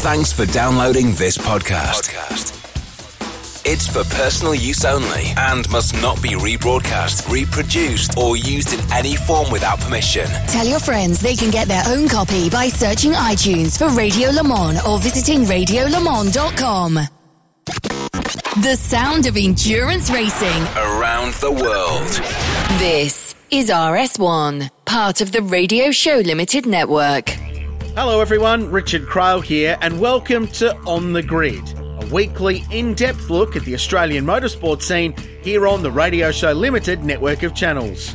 [0.00, 2.14] Thanks for downloading this podcast.
[3.66, 9.16] It's for personal use only and must not be rebroadcast, reproduced, or used in any
[9.16, 10.26] form without permission.
[10.46, 14.44] Tell your friends they can get their own copy by searching iTunes for Radio Le
[14.44, 16.94] Mans or visiting radiolemans.com.
[18.62, 22.08] The sound of endurance racing Around the world.
[22.78, 27.36] This is RS1, part of the Radio Show Limited network.
[28.00, 28.70] Hello, everyone.
[28.70, 31.68] Richard Craill here, and welcome to On the Grid,
[32.00, 36.52] a weekly in depth look at the Australian motorsport scene here on the Radio Show
[36.52, 38.14] Limited network of channels.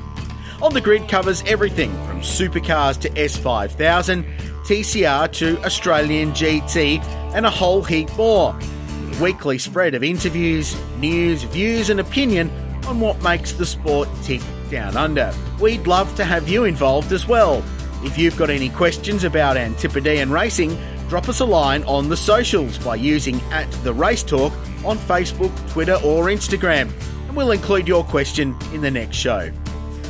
[0.62, 4.24] On the Grid covers everything from supercars to S5000,
[4.66, 7.04] TCR to Australian GT,
[7.36, 8.58] and a whole heap more.
[8.58, 12.50] A weekly spread of interviews, news, views, and opinion
[12.88, 14.42] on what makes the sport tick
[14.72, 15.34] down under.
[15.60, 17.62] We'd love to have you involved as well.
[18.04, 22.78] If you've got any questions about Antipodean racing, drop us a line on the socials
[22.78, 26.92] by using at the Race Torque on Facebook, Twitter, or Instagram,
[27.28, 29.50] and we'll include your question in the next show.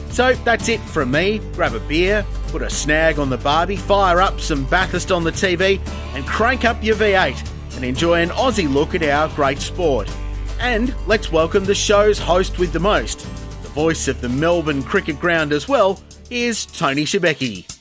[0.10, 1.40] So that's it from me.
[1.54, 5.32] Grab a beer, put a snag on the Barbie, fire up some Bathurst on the
[5.32, 5.80] TV,
[6.16, 10.12] and crank up your V8 and enjoy an Aussie look at our great sport.
[10.60, 13.20] And let's welcome the show's host with the most,
[13.62, 17.73] the voice of the Melbourne Cricket Ground as well, is Tony Shebeki.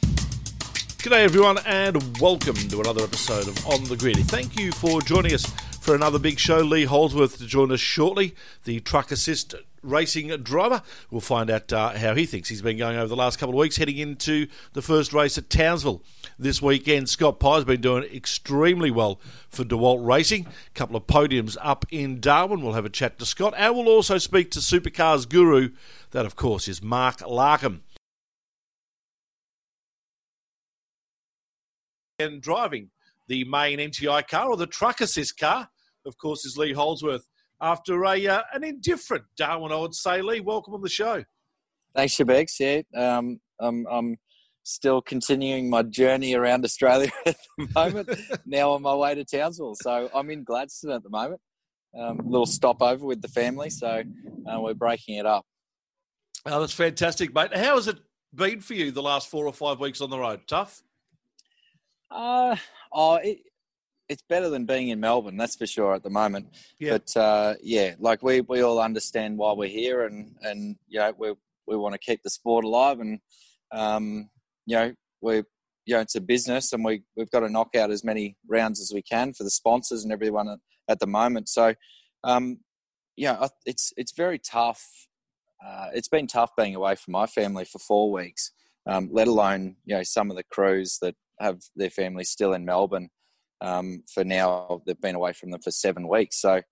[1.03, 4.19] G'day everyone and welcome to another episode of On the Grid.
[4.19, 5.45] Thank you for joining us
[5.81, 6.59] for another big show.
[6.59, 10.81] Lee Holdsworth to join us shortly, the truck assist racing driver.
[11.11, 13.59] We'll find out uh, how he thinks he's been going over the last couple of
[13.59, 16.05] weeks, heading into the first race at Townsville
[16.39, 17.09] this weekend.
[17.09, 20.47] Scott Pye's been doing extremely well for DeWalt Racing.
[20.47, 22.63] A couple of podiums up in Darwin.
[22.63, 25.71] We'll have a chat to Scott, and we'll also speak to supercars guru.
[26.13, 27.81] That, of course, is Mark Larkham.
[32.23, 32.91] And driving
[33.29, 35.69] the main NTI car or the truck assist car,
[36.07, 37.27] of course, is Lee Holdsworth.
[37.61, 41.23] After a uh, an indifferent Darwin, I would say, Lee, welcome on the show.
[41.95, 42.59] Thanks, Shabex.
[42.59, 44.17] Yeah, um, I'm, I'm
[44.65, 48.09] still continuing my journey around Australia at the moment.
[48.47, 51.41] now on my way to Townsville, so I'm in Gladstone at the moment.
[51.99, 54.03] Um, little stopover with the family, so
[54.51, 55.45] uh, we're breaking it up.
[56.47, 57.55] Oh, that's fantastic, mate.
[57.55, 57.99] How has it
[58.35, 60.41] been for you the last four or five weeks on the road?
[60.47, 60.83] Tough.
[62.13, 62.57] Uh,
[62.93, 63.39] oh, it,
[64.09, 66.49] it's better than being in Melbourne, that's for sure at the moment.
[66.79, 66.99] Yeah.
[66.99, 71.13] But uh, yeah, like we, we all understand why we're here, and and you know
[71.17, 71.35] we
[71.67, 73.21] we want to keep the sport alive, and
[73.73, 74.29] um,
[74.67, 75.37] you know we
[75.87, 78.81] you know it's a business, and we we've got to knock out as many rounds
[78.81, 80.59] as we can for the sponsors and everyone at,
[80.89, 81.49] at the moment.
[81.49, 81.75] So,
[82.25, 82.59] um,
[83.17, 84.85] yeah, it's it's very tough.
[85.65, 88.51] Uh, it's been tough being away from my family for four weeks,
[88.87, 92.65] um, let alone you know some of the crews that have their families still in
[92.65, 93.09] Melbourne.
[93.61, 96.63] Um, for now, they've been away from them for seven weeks, so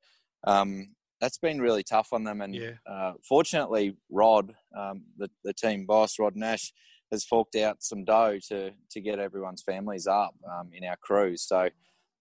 [0.46, 2.40] um, that's been really tough on them.
[2.40, 2.72] And Yeah.
[2.88, 6.72] uh, fortunately, Rod, um, the the team boss, Rod Nash,
[7.12, 11.36] has forked out some dough to to get everyone's families up um, in our crew.
[11.36, 11.68] So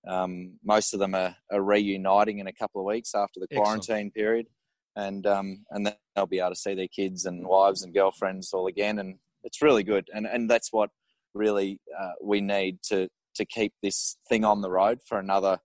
[0.08, 3.86] um, most of them are, are reuniting in a couple of weeks after the Excellent.
[3.86, 4.48] quarantine period,
[4.96, 8.54] and um, and then they'll be able to see their kids and wives and girlfriends
[8.54, 10.10] all again, and it's really good.
[10.14, 10.90] And and that's what
[11.34, 15.60] really uh, we need to to keep this thing on the road for another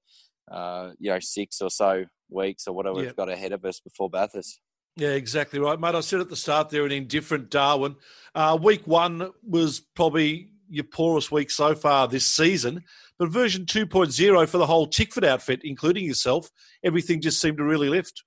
[0.51, 3.07] uh, you know six or so weeks or whatever Yeah.
[3.07, 4.61] we've got ahead of us before Bathurst.
[4.97, 5.95] Yeah, exactly right, mate.
[5.97, 7.97] I said at the start there, an indifferent Darwin.
[8.35, 12.85] Uh, week one was probably your poorest week so far this season,
[13.19, 16.49] but version 2.0 for the whole Tickford outfit, including yourself,
[16.85, 18.23] everything just seemed to really lift.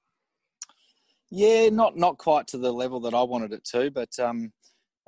[1.30, 4.52] Yeah, not not quite to the level that I wanted it to, but um,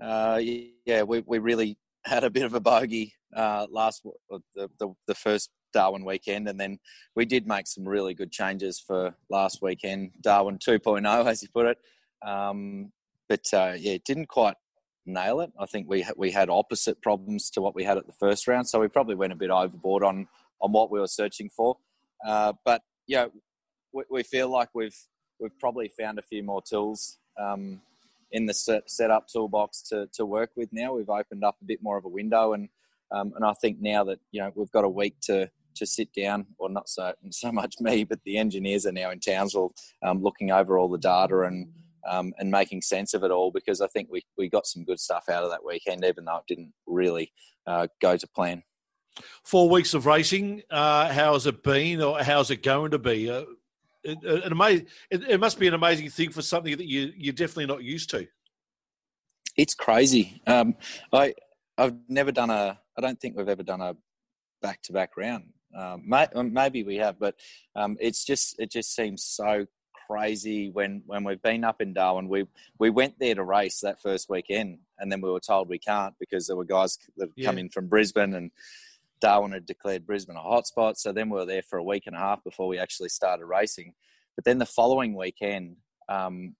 [0.02, 0.40] uh,
[0.86, 5.16] yeah, we we really had a bit of a bogey uh, last the, the the
[5.16, 6.80] first Darwin weekend, and then
[7.16, 11.68] we did make some really good changes for last weekend, Darwin 2.0, as you put
[11.68, 11.78] it.
[12.26, 12.92] Um,
[13.28, 14.56] but uh, yeah, it didn't quite
[15.06, 15.52] nail it.
[15.60, 18.68] I think we we had opposite problems to what we had at the first round,
[18.68, 20.28] so we probably went a bit overboard on
[20.62, 21.78] on what we were searching for.
[22.26, 23.28] Uh, but yeah,
[23.94, 24.98] we, we feel like we've
[25.40, 27.82] we've probably found a few more tools um,
[28.32, 30.94] in the set, setup toolbox to, to work with now.
[30.94, 32.70] We've opened up a bit more of a window, and
[33.12, 36.14] um, and I think now that you know we've got a week to to sit
[36.14, 39.74] down, or not so so much me, but the engineers are now in Townsville
[40.04, 41.70] um, looking over all the data and
[42.08, 45.00] um, and making sense of it all because I think we, we got some good
[45.00, 47.32] stuff out of that weekend, even though it didn't really
[47.68, 48.64] uh, go to plan.
[49.44, 50.64] Four weeks of racing.
[50.70, 53.30] Uh, how has it been, or how's it going to be?
[53.30, 53.44] Uh,
[54.04, 57.34] it, it, amaz- it, it must be an amazing thing for something that you you're
[57.34, 58.28] definitely not used to.
[59.58, 60.42] It's crazy.
[60.48, 60.76] Um,
[61.12, 61.34] I
[61.78, 62.80] I've never done a.
[62.98, 63.96] I don't think we've ever done a
[64.62, 67.36] back to back round Um, may, maybe we have, but
[67.76, 69.66] um, it's just it just seems so
[70.08, 72.28] crazy when when we've been up in Darwin.
[72.28, 72.46] We
[72.80, 76.16] we went there to race that first weekend, and then we were told we can't
[76.20, 77.46] because there were guys that had yeah.
[77.46, 78.52] come in from Brisbane, and
[79.22, 80.98] Darwin had declared Brisbane a hotspot.
[80.98, 83.46] So then we were there for a week and a half before we actually started
[83.46, 83.94] racing.
[84.36, 85.78] But then the following weekend,
[86.08, 86.56] um,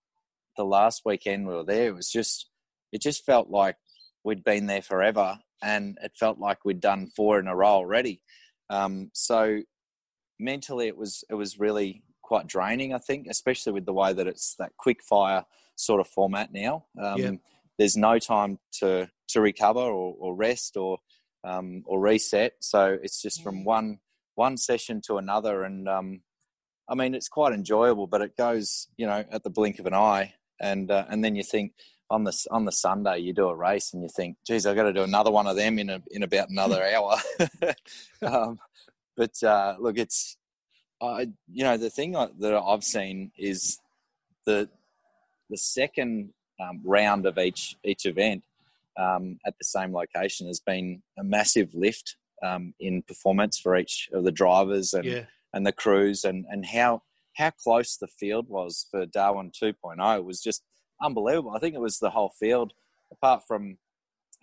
[0.58, 2.50] the last weekend we were there, it was just
[2.92, 3.78] it just felt like
[4.24, 8.22] we'd been there forever, and it felt like we'd done four in a row already.
[8.70, 9.62] Um, so
[10.40, 14.28] mentally, it was it was really quite draining, I think, especially with the way that
[14.28, 15.46] it's that quick fire
[15.76, 16.86] sort of format now.
[17.02, 17.32] Um, yeah.
[17.78, 20.98] There's no time to to recover or, or rest or
[21.44, 22.54] um, or reset.
[22.60, 24.00] So it's just from one
[24.36, 26.22] one session to another, and um,
[26.88, 29.94] I mean it's quite enjoyable, but it goes you know at the blink of an
[29.94, 31.74] eye, and uh, and then you think
[32.10, 34.84] on the on the Sunday you do a race and you think, geez, I've got
[34.84, 37.18] to do another one of them in a, in about another hour.
[38.26, 38.60] um,
[39.16, 40.38] but uh, look, it's
[41.02, 43.80] I, you know, the thing that I've seen is
[44.46, 44.70] the
[45.50, 48.44] the second um, round of each each event
[48.98, 54.10] um, at the same location has been a massive lift um, in performance for each
[54.14, 55.26] of the drivers and yeah.
[55.54, 57.02] and the crews and and how
[57.36, 60.64] how close the field was for Darwin 2.0 was just
[61.02, 61.54] unbelievable.
[61.56, 62.74] I think it was the whole field,
[63.12, 63.78] apart from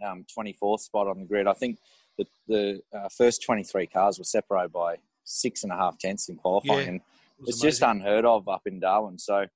[0.03, 1.47] 24th um, spot on the grid.
[1.47, 1.79] I think
[2.19, 6.37] the the uh, first 23 cars were separated by six and a half tenths in
[6.37, 6.87] qualifying.
[6.87, 7.03] Yeah, it
[7.49, 7.69] it's amazing.
[7.69, 9.19] just unheard of up in Darwin.
[9.19, 9.47] So,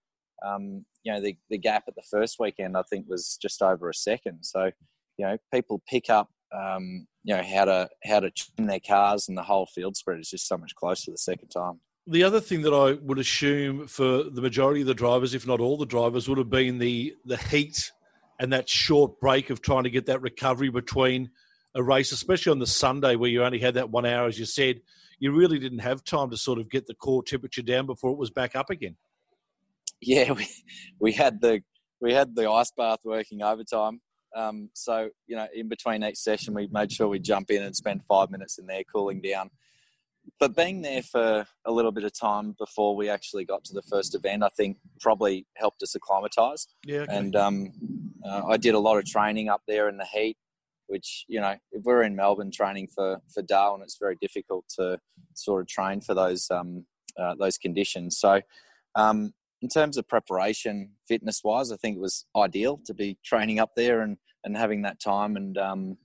[0.44, 3.88] um, you know, the, the gap at the first weekend, I think, was just over
[3.88, 4.44] a second.
[4.44, 4.70] So,
[5.16, 9.28] you know, people pick up, um, you know, how to how to tune their cars,
[9.28, 11.80] and the whole field spread is just so much closer the second time.
[12.06, 15.60] The other thing that I would assume for the majority of the drivers, if not
[15.60, 17.92] all the drivers, would have been the the heat
[18.38, 21.30] and that short break of trying to get that recovery between
[21.74, 24.46] a race, especially on the Sunday where you only had that one hour, as you
[24.46, 24.80] said
[25.20, 28.18] you really didn't have time to sort of get the core temperature down before it
[28.18, 28.96] was back up again.
[30.00, 30.48] Yeah, we
[30.98, 31.62] we had the
[32.00, 34.00] we had the ice bath working overtime.
[34.34, 37.74] Um, so you know, in between each session, we made sure we jump in and
[37.74, 39.50] spend five minutes in there cooling down.
[40.38, 43.82] But being there for a little bit of time before we actually got to the
[43.82, 46.68] first event, I think probably helped us acclimatise.
[46.84, 47.16] Yeah, okay.
[47.16, 47.72] and um,
[48.24, 50.36] uh, I did a lot of training up there in the heat
[50.90, 54.98] which you know if we're in Melbourne training for for Darwin, it's very difficult to
[55.34, 56.84] sort of train for those um,
[57.18, 58.18] uh, those conditions.
[58.18, 58.42] So.
[58.96, 59.32] Um,
[59.62, 63.72] in terms of preparation, fitness wise, I think it was ideal to be training up
[63.76, 65.36] there and, and having that time.
[65.36, 65.98] And um,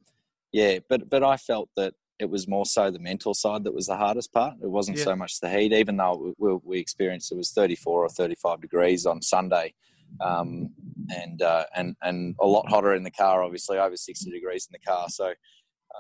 [0.52, 3.88] yeah, but but I felt that it was more so the mental side that was
[3.88, 4.56] the hardest part.
[4.62, 5.04] It wasn't yeah.
[5.04, 9.06] so much the heat, even though we, we, experienced it was 34 or 35 degrees
[9.06, 9.74] on Sunday
[10.22, 10.70] um,
[11.10, 14.74] and uh, and and a lot hotter in the car, obviously over 60 degrees in
[14.74, 15.10] the car.
[15.10, 15.34] So,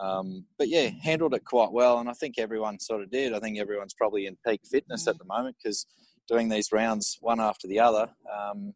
[0.02, 3.34] um, but yeah, handled it quite well, and I think everyone sort of did.
[3.34, 5.86] I think everyone's probably in peak fitness at the moment because
[6.27, 8.74] doing these rounds one after the other, um,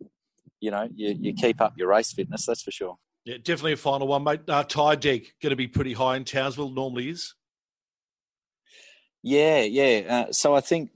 [0.60, 2.46] you know, you, you keep up your race fitness.
[2.46, 2.98] That's for sure.
[3.25, 4.42] Yeah, definitely a final one, mate.
[4.48, 6.72] Uh, tyre deg going to be pretty high in Townsville.
[6.72, 7.36] Normally is.
[9.22, 10.25] Yeah, yeah.
[10.28, 10.92] Uh, so I think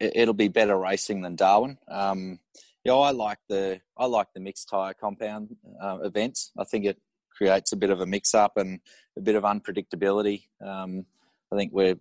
[0.00, 1.78] it'll be better racing than Darwin.
[1.88, 2.40] Um,
[2.84, 6.52] yeah, I like the I like the mixed tire compound uh, events.
[6.58, 6.98] I think it
[7.36, 8.80] creates a bit of a mix up and
[9.16, 10.44] a bit of unpredictability.
[10.64, 11.06] Um,
[11.52, 11.96] I think we're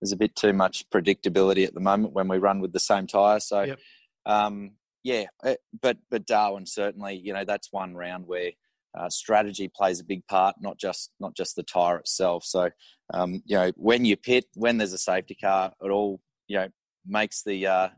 [0.00, 3.06] there's a bit too much predictability at the moment when we run with the same
[3.06, 3.40] tire.
[3.40, 3.78] So, yep.
[4.26, 8.50] um, yeah, eh, but but Darwin certainly, you know, that's one round where
[8.96, 12.44] uh, strategy plays a big part, not just not just the tire itself.
[12.44, 12.70] So,
[13.12, 16.68] um, you know, when you pit, when there's a safety car, it all you know
[17.06, 17.88] makes the uh,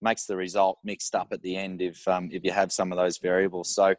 [0.00, 2.98] makes the result mixed up at the end if um, if you have some of
[2.98, 3.74] those variables.
[3.74, 3.94] So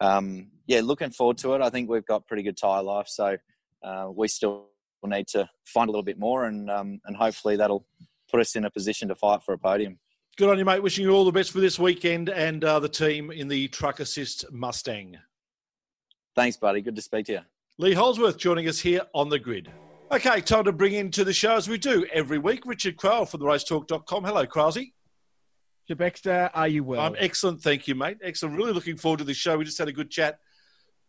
[0.00, 1.62] um, yeah, looking forward to it.
[1.62, 3.36] I think we've got pretty good tyre life, so
[3.82, 4.68] uh, we still
[5.06, 7.86] need to find a little bit more, and um, and hopefully that'll
[8.30, 9.98] put us in a position to fight for a podium.
[10.36, 10.82] Good on you, mate.
[10.82, 14.00] Wishing you all the best for this weekend and uh, the team in the Truck
[14.00, 15.16] Assist Mustang.
[16.34, 16.82] Thanks, buddy.
[16.82, 17.40] Good to speak to you.
[17.78, 19.70] Lee Holdsworth joining us here on the grid.
[20.12, 22.66] Okay, time to bring into the show as we do every week.
[22.66, 24.24] Richard Craill from the racetorque.com.
[24.24, 24.92] Hello, Crowsey.
[25.88, 27.00] Shebexter, are you well?
[27.00, 28.18] I'm excellent, thank you, mate.
[28.22, 28.56] Excellent.
[28.56, 29.56] Really looking forward to the show.
[29.56, 30.38] We just had a good chat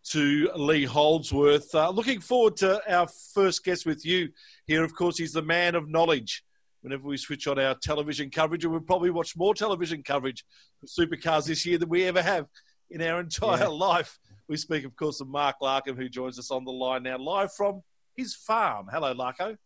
[0.06, 1.74] to Lee Holdsworth.
[1.74, 4.30] Uh, looking forward to our first guest with you
[4.66, 4.84] here.
[4.84, 6.44] Of course, he's the man of knowledge.
[6.82, 10.46] Whenever we switch on our television coverage, and we'll probably watch more television coverage
[10.80, 12.46] for supercars this year than we ever have
[12.90, 13.68] in our entire yeah.
[13.68, 14.20] life.
[14.48, 17.54] We speak, of course, of Mark Larkham, who joins us on the line now, live
[17.54, 17.82] from
[18.16, 18.88] his farm.
[18.92, 19.58] Hello, Larko.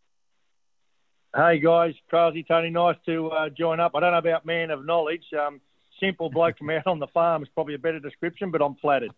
[1.34, 3.94] Hey guys, Crosby, Tony, nice to uh, join up.
[3.96, 5.24] I don't know about man of knowledge.
[5.34, 5.62] Um,
[5.98, 9.12] simple bloke from out on the farm is probably a better description, but I'm flattered.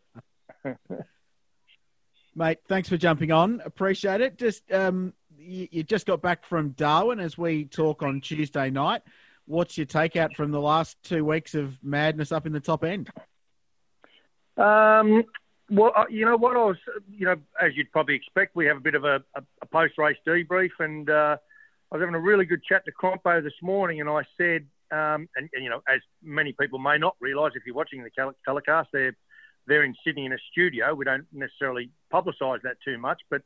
[2.36, 3.62] Mate, thanks for jumping on.
[3.64, 4.38] Appreciate it.
[4.38, 9.02] Just um, you, you just got back from Darwin as we talk on Tuesday night.
[9.46, 13.10] What's your takeout from the last two weeks of madness up in the top end?
[14.58, 15.24] Um,
[15.70, 16.78] well, uh, you know what I was,
[17.10, 20.18] you know, as you'd probably expect, we have a bit of a, a, a post-race
[20.26, 21.38] debrief, and uh,
[21.92, 25.28] I was having a really good chat to Crompo this morning, and I said, um,
[25.36, 28.90] and, and, you know, as many people may not realise if you're watching the telecast,
[28.94, 29.16] they're
[29.68, 30.94] they're in Sydney in a studio.
[30.94, 33.42] We don't necessarily publicise that too much, but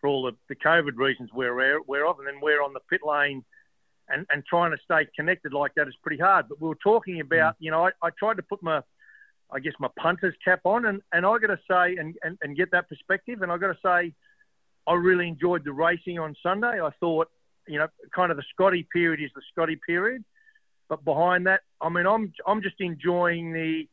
[0.00, 3.00] for all the, the COVID reasons we're aware, of, and then we're on the pit
[3.06, 3.44] lane
[4.08, 6.48] and, and trying to stay connected like that is pretty hard.
[6.48, 8.82] But we were talking about, you know, I, I tried to put my,
[9.50, 12.56] I guess, my punter's cap on, and, and I got to say, and, and, and
[12.56, 14.12] get that perspective, and I got to say,
[14.86, 16.80] I really enjoyed the racing on Sunday.
[16.82, 17.28] I thought,
[17.66, 20.22] you know, kind of the Scotty period is the Scotty period,
[20.90, 23.88] but behind that, I mean, I'm I'm just enjoying the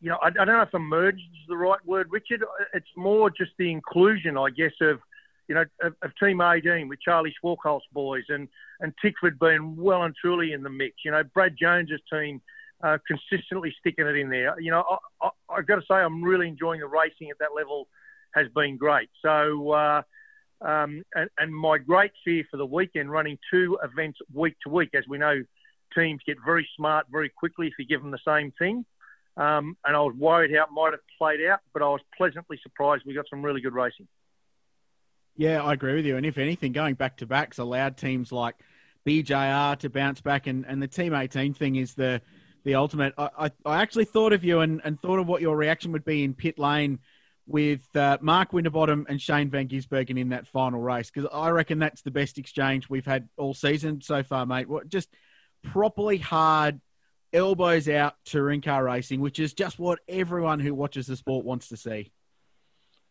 [0.00, 2.44] you know, I, I don't know if emerged is the right word, Richard.
[2.72, 5.00] It's more just the inclusion, I guess, of
[5.48, 8.48] you know, of, of Team 18 with Charlie Schwerkolt's boys and
[8.80, 10.96] and Tickford being well and truly in the mix.
[11.04, 12.40] You know, Brad Jones's team
[12.82, 14.58] uh, consistently sticking it in there.
[14.60, 17.54] You know, I, I, I've got to say I'm really enjoying the racing at that
[17.56, 17.88] level.
[18.34, 19.08] Has been great.
[19.22, 19.70] So.
[19.70, 20.02] Uh,
[20.60, 24.90] um, and, and my great fear for the weekend, running two events week to week,
[24.94, 25.42] as we know,
[25.94, 28.86] teams get very smart very quickly if you give them the same thing.
[29.36, 32.58] Um, and I was worried how it might have played out, but I was pleasantly
[32.62, 33.02] surprised.
[33.04, 34.06] We got some really good racing.
[35.36, 36.16] Yeah, I agree with you.
[36.16, 38.54] And if anything, going back to backs allowed teams like
[39.06, 42.20] BJR to bounce back, and, and the Team 18 thing is the
[42.64, 43.12] the ultimate.
[43.18, 46.04] I, I, I actually thought of you and, and thought of what your reaction would
[46.04, 46.98] be in pit lane
[47.46, 51.78] with uh, Mark Winterbottom and Shane Van Gisbergen in that final race because I reckon
[51.78, 54.68] that's the best exchange we've had all season so far, mate.
[54.68, 55.10] What just
[55.62, 56.80] properly hard
[57.34, 61.68] elbows out touring car racing, which is just what everyone who watches the sport wants
[61.68, 62.12] to see.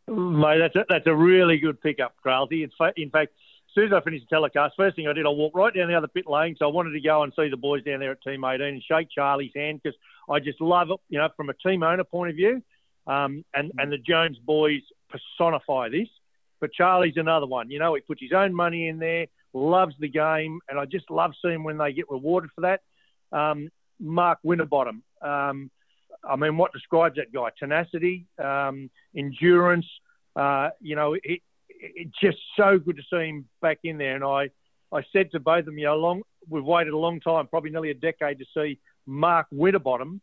[0.08, 2.63] Mate, that's a, that's a really good pickup, Cralty.
[2.63, 3.34] In fact, in fact,
[3.70, 5.88] as soon as I finished the telecast, first thing I did, I walked right down
[5.88, 6.56] the other pit lane.
[6.58, 8.84] So I wanted to go and see the boys down there at Team 18 and
[8.84, 9.98] shake Charlie's hand because
[10.30, 12.62] I just love it, you know, from a team owner point of view.
[13.08, 16.08] Um, and, and the Jones boys personify this.
[16.60, 17.72] But Charlie's another one.
[17.72, 21.10] You know, he puts his own money in there, loves the game, and I just
[21.10, 22.82] love seeing when they get rewarded for that.
[23.38, 23.70] Um,
[24.03, 25.01] Mark Winterbottom.
[25.22, 25.72] Um,
[26.24, 27.50] I mean, what describes that guy?
[27.57, 29.86] Tenacity, um, endurance.
[30.36, 34.15] Uh, you know, it, it's just so good to see him back in there.
[34.15, 34.50] And I,
[34.91, 37.72] I said to both of them, you know, long, we've waited a long time, probably
[37.72, 40.22] nearly a decade, to see Mark Winterbottom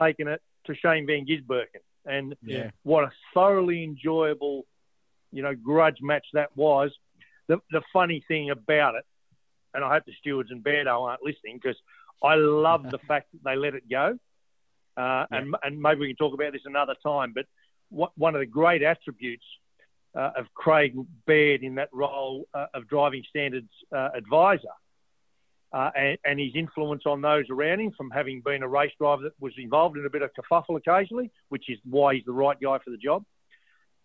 [0.00, 1.82] taking it to Shane Van Gisbergen.
[2.06, 2.70] And yeah.
[2.82, 4.66] what a thoroughly enjoyable,
[5.32, 6.90] you know, grudge match that was.
[7.48, 9.04] The, the funny thing about it,
[9.74, 11.76] and I hope the stewards and Beardo aren't listening because
[12.22, 14.18] I love the fact that they let it go.
[14.96, 15.38] Uh, yeah.
[15.38, 17.32] and, and maybe we can talk about this another time.
[17.34, 17.46] But
[17.90, 19.44] what, one of the great attributes
[20.14, 20.94] uh, of Craig
[21.26, 24.68] Baird in that role uh, of driving standards uh, advisor
[25.72, 29.22] uh, and, and, his influence on those around him from having been a race driver
[29.22, 32.58] that was involved in a bit of kerfuffle occasionally, which is why he's the right
[32.60, 33.24] guy for the job,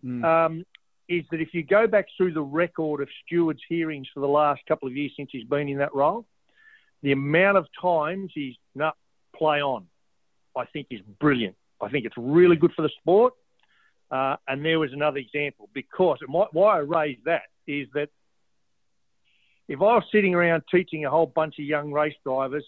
[0.06, 0.24] mm.
[0.24, 0.64] um,
[1.10, 4.62] is that if you go back through the record of stewards' hearings for the last
[4.68, 6.26] couple of years since he's been in that role,
[7.06, 8.98] the amount of times he's not
[9.36, 9.86] play on,
[10.58, 11.56] I think is brilliant.
[11.80, 13.34] I think it's really good for the sport.
[14.10, 18.10] Uh, and there was another example because my, why I raised that is that
[19.68, 22.66] if I was sitting around teaching a whole bunch of young race drivers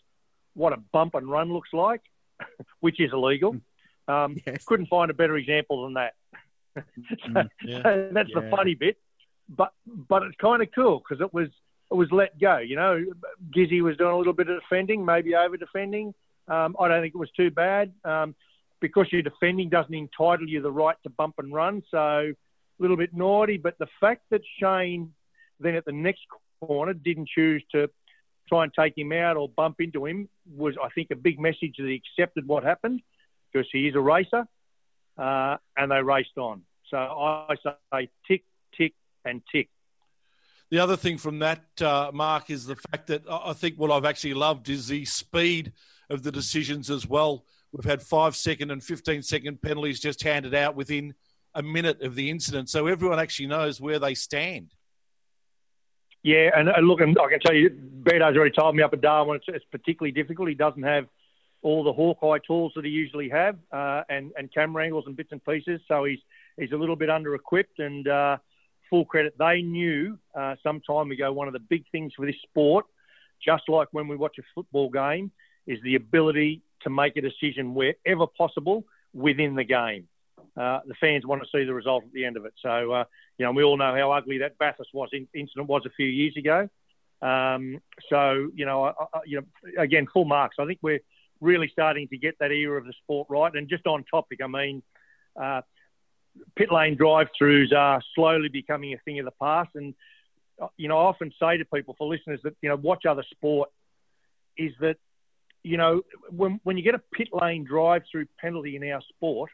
[0.53, 2.01] what a bump and run looks like,
[2.79, 3.57] which is illegal,
[4.07, 4.65] um, yes.
[4.65, 6.13] couldn't find a better example than that.
[6.77, 7.81] mm, yeah.
[7.81, 8.39] so that's yeah.
[8.39, 8.97] the funny bit,
[9.49, 11.47] but but it's kind of cool because it was
[11.95, 12.57] was let go.
[12.57, 13.05] You know,
[13.55, 16.13] Gizzy was doing a little bit of defending, maybe over defending.
[16.47, 18.35] Um, I don't think it was too bad um,
[18.79, 21.83] because you're defending doesn't entitle you the right to bump and run.
[21.91, 22.33] So a
[22.79, 25.13] little bit naughty, but the fact that Shane
[25.59, 26.21] then at the next
[26.61, 27.89] corner didn't choose to
[28.47, 31.75] try and take him out or bump into him was, I think, a big message
[31.77, 33.01] that he accepted what happened
[33.51, 34.45] because he is a racer,
[35.17, 36.61] uh, and they raced on.
[36.89, 38.43] So I say tick,
[38.77, 38.93] tick,
[39.25, 39.69] and tick.
[40.69, 44.05] The other thing from that, uh, Mark, is the fact that I think what I've
[44.05, 45.71] actually loved is the speed
[46.09, 47.45] of the decisions as well.
[47.71, 51.13] We've had five second and 15 second penalties just handed out within
[51.55, 52.69] a minute of the incident.
[52.69, 54.73] So everyone actually knows where they stand.
[56.23, 59.37] Yeah, and, look, and I can tell you, Beardo's already told me up at Darwin
[59.37, 60.49] it's, it's, particularly difficult.
[60.49, 61.07] He doesn't have
[61.61, 65.31] all the Hawkeye tools that he usually have, uh, and and camera angles and bits
[65.31, 65.79] and pieces.
[65.87, 66.19] So he's
[66.57, 68.37] he's a little bit under equipped, and uh,
[68.89, 69.33] full credit.
[69.37, 72.85] They knew uh, some time ago one of the big things for this sport,
[73.43, 75.31] just like when we watch a football game,
[75.65, 80.07] is the ability to make a decision wherever possible within the game.
[80.57, 82.53] uh, the fans want to see the result at the end of it.
[82.61, 83.03] So, uh,
[83.37, 86.07] you know, we all know how ugly that Bathurst was in, incident was a few
[86.07, 86.67] years ago.
[87.21, 87.79] Um,
[88.09, 90.57] so, you know, I, I, you know, again, full marks.
[90.59, 91.01] I think we're
[91.41, 93.53] really starting to get that era of the sport right.
[93.53, 94.81] And just on topic, I mean,
[95.39, 95.61] uh,
[96.55, 99.69] pit lane drive-throughs are slowly becoming a thing of the past.
[99.75, 99.93] And
[100.61, 103.23] uh, you know, I often say to people, for listeners that you know watch other
[103.31, 103.69] sport,
[104.57, 104.97] is that
[105.63, 109.51] you know when when you get a pit lane drive-through penalty in our sport,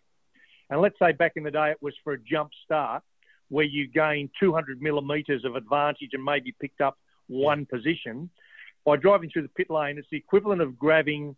[0.70, 3.04] and let's say back in the day it was for a jump start
[3.50, 6.98] where you gain 200 millimetres of advantage and maybe picked up
[7.28, 8.30] one position.
[8.86, 11.36] By driving through the pit lane, it's the equivalent of grabbing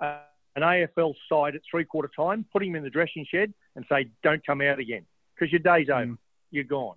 [0.00, 0.18] uh,
[0.56, 4.10] an AFL side at three quarter time, putting him in the dressing shed, and say,
[4.22, 6.18] "Don't come out again," because your day's over, mm.
[6.50, 6.96] you're gone.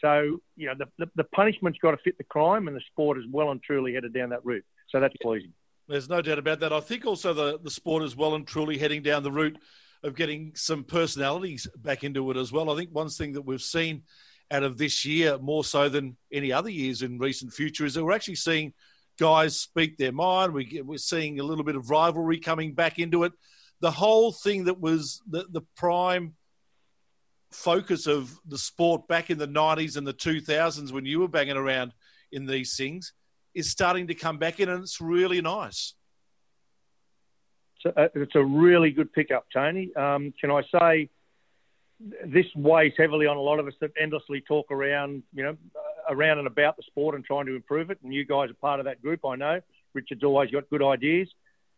[0.00, 3.18] So you know the, the, the punishment's got to fit the crime, and the sport
[3.18, 4.64] is well and truly headed down that route.
[4.88, 5.52] So that's pleasing.
[5.88, 6.72] There's no doubt about that.
[6.72, 9.58] I think also the the sport is well and truly heading down the route
[10.02, 12.70] of getting some personalities back into it as well.
[12.70, 14.02] I think one thing that we've seen
[14.50, 18.04] out of this year more so than any other years in recent future is that
[18.04, 18.74] we're actually seeing
[19.18, 20.52] guys speak their mind.
[20.52, 23.32] We, we're seeing a little bit of rivalry coming back into it.
[23.80, 26.34] The whole thing that was the, the prime
[27.50, 31.56] focus of the sport back in the 90s and the 2000s when you were banging
[31.56, 31.92] around
[32.32, 33.12] in these things
[33.54, 35.94] is starting to come back in, and it's really nice.
[37.84, 39.94] Uh, it's a really good pickup, Tony.
[39.94, 41.10] Um, can I say
[42.24, 45.56] this weighs heavily on a lot of us that endlessly talk around, you know,
[46.08, 47.98] around and about the sport and trying to improve it.
[48.02, 49.60] And you guys are part of that group, I know.
[49.92, 51.28] Richard's always got good ideas,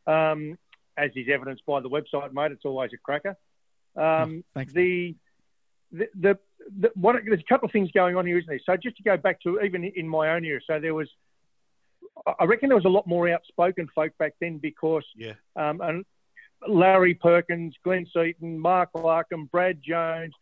[0.07, 0.59] um,
[0.97, 2.53] as is evidenced by the website, mate.
[2.53, 3.37] It's always a cracker.
[3.95, 4.73] Um, Thanks.
[4.73, 5.15] The,
[5.93, 6.39] the, the,
[6.81, 8.61] the what, there's a couple of things going on here, isn't there?
[8.65, 11.09] So just to go back to even in my own era, so there was,
[12.39, 16.05] I reckon there was a lot more outspoken folk back then because, yeah, um, and
[16.67, 20.33] Larry Perkins, Glenn Seton, Mark Larkham, Brad Jones,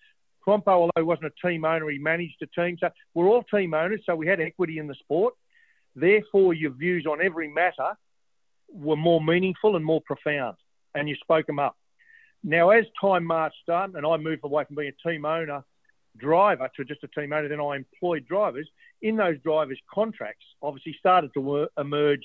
[0.46, 2.76] Crompo, although he wasn't a team owner, he managed a team.
[2.78, 5.34] So we're all team owners, so we had equity in the sport.
[5.96, 7.96] Therefore, your views on every matter
[8.72, 10.56] were more meaningful and more profound,
[10.94, 11.76] and you spoke them up.
[12.42, 15.64] Now, as time marched on, and I moved away from being a team owner
[16.16, 18.68] driver to just a team owner, then I employed drivers.
[19.02, 22.24] In those drivers' contracts, obviously started to emerge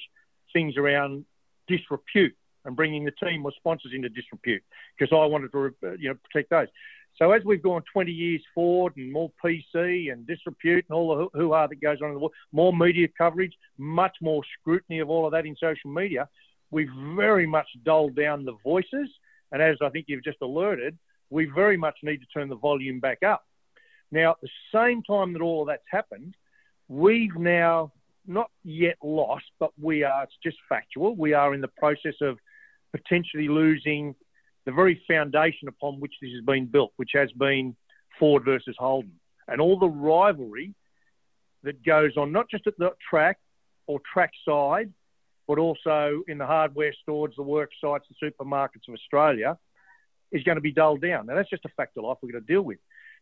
[0.54, 1.26] things around
[1.68, 4.64] disrepute and bringing the team or sponsors into disrepute
[4.98, 6.68] because I wanted to, uh, you know, protect those.
[7.20, 11.38] So as we've gone 20 years forward and more PC and disrepute and all the
[11.38, 15.26] hoo-ha that goes on in the world, more media coverage, much more scrutiny of all
[15.26, 16.30] of that in social media,
[16.72, 19.10] we've very much dulled down the voices–
[19.52, 20.98] and as I think you've just alerted,
[21.30, 23.46] we very much need to turn the volume back up.
[24.12, 26.36] Now, at the same time that all of that's happened,
[26.88, 27.92] we've now
[28.28, 32.38] not yet lost, but we are, it's just factual, we are in the process of
[32.92, 34.16] potentially losing
[34.70, 37.76] the very foundation upon which this has been built, which has been
[38.20, 39.20] Ford versus Holden.
[39.48, 40.76] And all the rivalry
[41.64, 43.40] that goes on, not just at the track
[43.88, 44.94] or track side,
[45.48, 49.58] but also in the hardware stores, the work sites, the supermarkets of Australia,
[50.32, 51.26] is going to be dulled down.
[51.26, 52.78] Now, that's just a fact of life we're going to deal with.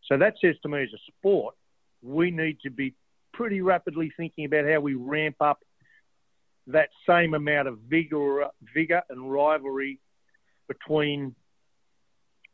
[0.10, 1.56] So that says to me, as a sport,
[2.02, 2.94] we need to be
[3.34, 5.60] pretty rapidly thinking about how we ramp up
[6.68, 10.02] that same amount of vigor, vigor and rivalry
[10.68, 11.36] between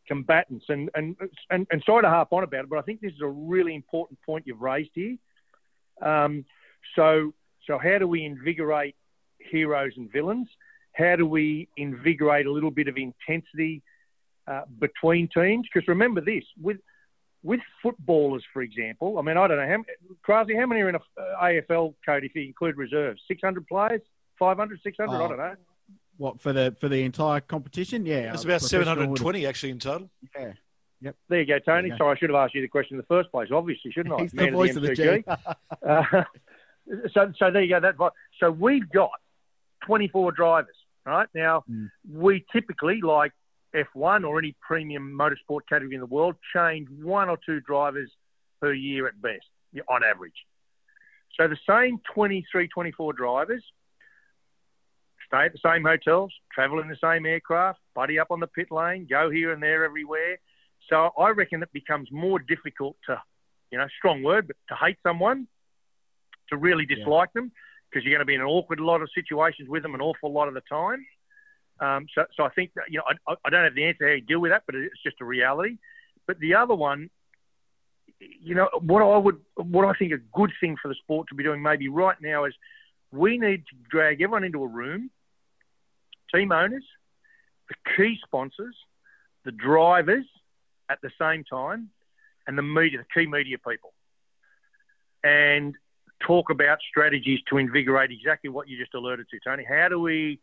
[0.07, 0.65] combatants.
[0.69, 1.15] And, and,
[1.49, 3.75] and, and sorry to harp on about it, but I think this is a really
[3.75, 5.17] important point you've raised here.
[6.01, 6.45] Um,
[6.95, 7.33] so,
[7.65, 8.95] so how do we invigorate
[9.39, 10.47] heroes and villains?
[10.93, 13.81] How do we invigorate a little bit of intensity
[14.47, 15.67] uh, between teams?
[15.73, 16.77] Because remember this with
[17.43, 19.19] with footballers, for example.
[19.19, 19.83] I mean, I don't know how
[20.25, 23.21] Krasi, how many are in a uh, AFL code if you include reserves?
[23.27, 24.01] Six hundred players,
[24.39, 25.11] 500, 600?
[25.11, 25.55] Oh, I don't know.
[26.17, 28.05] What for the for the entire competition?
[28.05, 30.09] Yeah, it's about seven hundred and twenty actually in total.
[30.37, 30.53] Yeah.
[31.01, 31.15] Yep.
[31.27, 31.87] There you go, Tony.
[31.89, 31.97] You go.
[31.97, 33.49] Sorry, I should have asked you the question in the first place.
[33.51, 34.21] Obviously, shouldn't I?
[34.21, 35.25] He's Man the voice of the, of the G.
[35.87, 36.23] uh,
[37.13, 37.81] so, so there you go.
[37.81, 37.95] That
[38.39, 39.11] so we've got
[39.85, 41.27] 24 drivers, right?
[41.35, 41.89] Now, mm.
[42.09, 43.33] we typically, like
[43.75, 48.09] F1 or any premium motorsport category in the world, change one or two drivers
[48.61, 49.45] per year at best,
[49.89, 50.45] on average.
[51.37, 53.63] So the same 23, 24 drivers
[55.33, 58.67] stay at the same hotels, travel in the same aircraft, buddy up on the pit
[58.71, 60.37] lane, go here and there everywhere.
[60.89, 63.21] So I reckon it becomes more difficult to,
[63.71, 65.47] you know, strong word, but to hate someone,
[66.49, 67.41] to really dislike yeah.
[67.41, 67.51] them
[67.89, 70.31] because you're going to be in an awkward lot of situations with them an awful
[70.31, 71.05] lot of the time.
[71.79, 74.13] Um, so, so I think that, you know, I, I don't have the answer how
[74.13, 75.77] you deal with that, but it's just a reality.
[76.27, 77.09] But the other one,
[78.19, 81.35] you know, what I would, what I think a good thing for the sport to
[81.35, 82.53] be doing maybe right now is
[83.11, 85.09] we need to drag everyone into a room,
[86.33, 86.85] team owners,
[87.69, 88.75] the key sponsors,
[89.45, 90.25] the drivers,
[90.89, 91.89] at the same time
[92.47, 93.93] and the media, the key media people,
[95.23, 95.75] and
[96.19, 99.63] talk about strategies to invigorate exactly what you just alluded to, Tony.
[99.67, 100.39] How do we,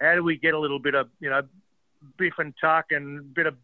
[0.00, 1.42] how do we get a little bit of, you know,
[2.16, 3.56] biff and tuck and a bit of,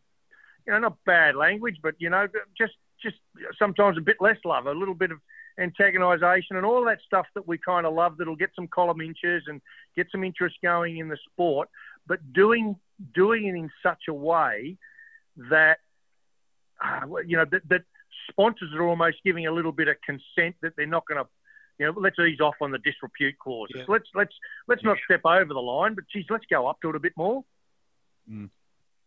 [0.67, 3.17] you know, not bad language, but you know, just just
[3.59, 5.19] sometimes a bit less love, a little bit of
[5.59, 9.45] antagonisation and all that stuff that we kind of love that'll get some column inches
[9.47, 9.61] and
[9.97, 11.69] get some interest going in the sport,
[12.07, 12.77] but doing
[13.15, 14.77] doing it in such a way
[15.37, 15.79] that
[16.85, 17.83] uh, you know that, that
[18.31, 21.29] sponsors are almost giving a little bit of consent that they're not going to
[21.79, 23.77] you know, let's ease off on the disrepute clauses.
[23.79, 23.85] Yeah.
[23.89, 24.35] Let's let's
[24.69, 24.91] let's yeah.
[24.91, 27.45] not step over the line, but geez, let's go up to it a bit more.
[28.31, 28.51] Mm.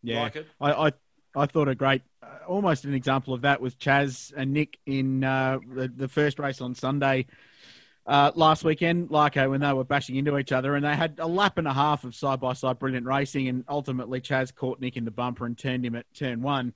[0.04, 0.92] Yeah, like I, I
[1.38, 5.24] I thought a great, uh, almost an example of that was Chaz and Nick in
[5.24, 7.28] uh, the, the first race on Sunday
[8.08, 11.28] uh, last weekend, Larko, when they were bashing into each other, and they had a
[11.28, 14.98] lap and a half of side by side brilliant racing, and ultimately Chaz caught Nick
[14.98, 16.74] in the bumper and turned him at turn one.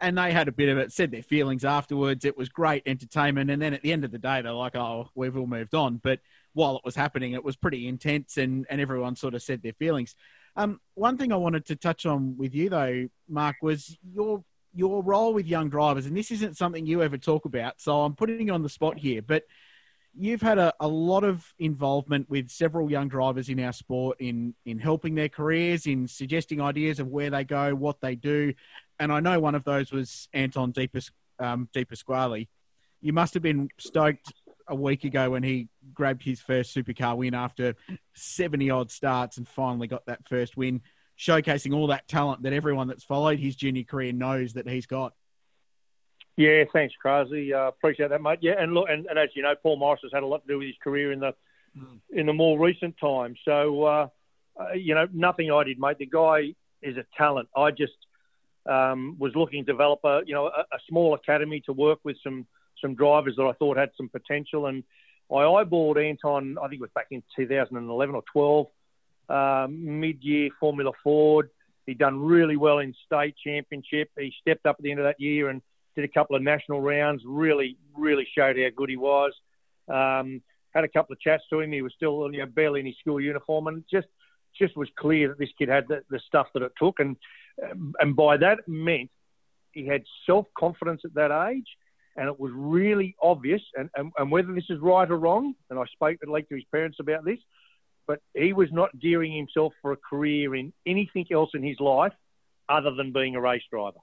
[0.00, 2.24] And they had a bit of it, said their feelings afterwards.
[2.24, 3.50] It was great entertainment.
[3.50, 5.98] And then at the end of the day, they're like, oh, we've all moved on.
[6.02, 6.18] But
[6.52, 9.72] while it was happening, it was pretty intense, and, and everyone sort of said their
[9.74, 10.16] feelings.
[10.56, 14.44] Um, one thing I wanted to touch on with you though, Mark, was your
[14.76, 18.16] your role with young drivers, and this isn't something you ever talk about, so I'm
[18.16, 19.44] putting you on the spot here, but
[20.16, 24.54] you've had a, a lot of involvement with several young drivers in our sport in
[24.64, 28.52] in helping their careers, in suggesting ideas of where they go, what they do,
[28.98, 30.88] and I know one of those was Anton De,
[31.38, 31.68] um.
[33.00, 34.32] You must have been stoked
[34.68, 37.74] a week ago when he grabbed his first supercar win after
[38.14, 40.80] 70 odd starts and finally got that first win,
[41.18, 45.12] showcasing all that talent that everyone that's followed his junior career knows that he's got.
[46.36, 47.54] Yeah, thanks, Crazy.
[47.54, 48.40] Uh, appreciate that, mate.
[48.42, 50.48] Yeah, and look, and, and, as you know, Paul Morris has had a lot to
[50.48, 51.32] do with his career in the
[51.78, 52.00] mm.
[52.10, 53.38] in the more recent times.
[53.44, 54.08] So, uh,
[54.58, 55.98] uh, you know, nothing I did, mate.
[55.98, 57.48] The guy is a talent.
[57.56, 57.92] I just
[58.66, 62.16] um, was looking to develop a you know a, a small academy to work with
[62.24, 62.46] some
[62.80, 64.66] some drivers that I thought had some potential.
[64.66, 64.84] And
[65.30, 68.66] I eyeballed Anton, I think it was back in 2011 or 12,
[69.28, 71.50] um, mid-year Formula Ford.
[71.86, 74.10] He'd done really well in state championship.
[74.18, 75.60] He stepped up at the end of that year and
[75.94, 77.22] did a couple of national rounds.
[77.26, 79.32] Really, really showed how good he was.
[79.88, 80.42] Um,
[80.74, 81.72] had a couple of chats to him.
[81.72, 84.08] He was still you know, barely in his school uniform, and just
[84.58, 87.00] just was clear that this kid had the, the stuff that it took.
[87.00, 87.16] And
[88.00, 89.10] and by that meant
[89.72, 91.66] he had self confidence at that age
[92.16, 93.62] and it was really obvious.
[93.74, 96.54] And, and, and whether this is right or wrong, and I spoke at length to
[96.54, 97.38] his parents about this,
[98.06, 102.12] but he was not gearing himself for a career in anything else in his life
[102.68, 103.98] other than being a race driver.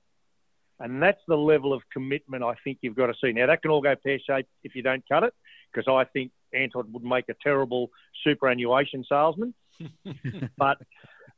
[0.80, 3.32] And that's the level of commitment I think you've got to see.
[3.32, 5.34] Now, that can all go pear shaped if you don't cut it,
[5.72, 7.92] because I think Anton would make a terrible
[8.24, 9.54] superannuation salesman.
[10.58, 10.78] but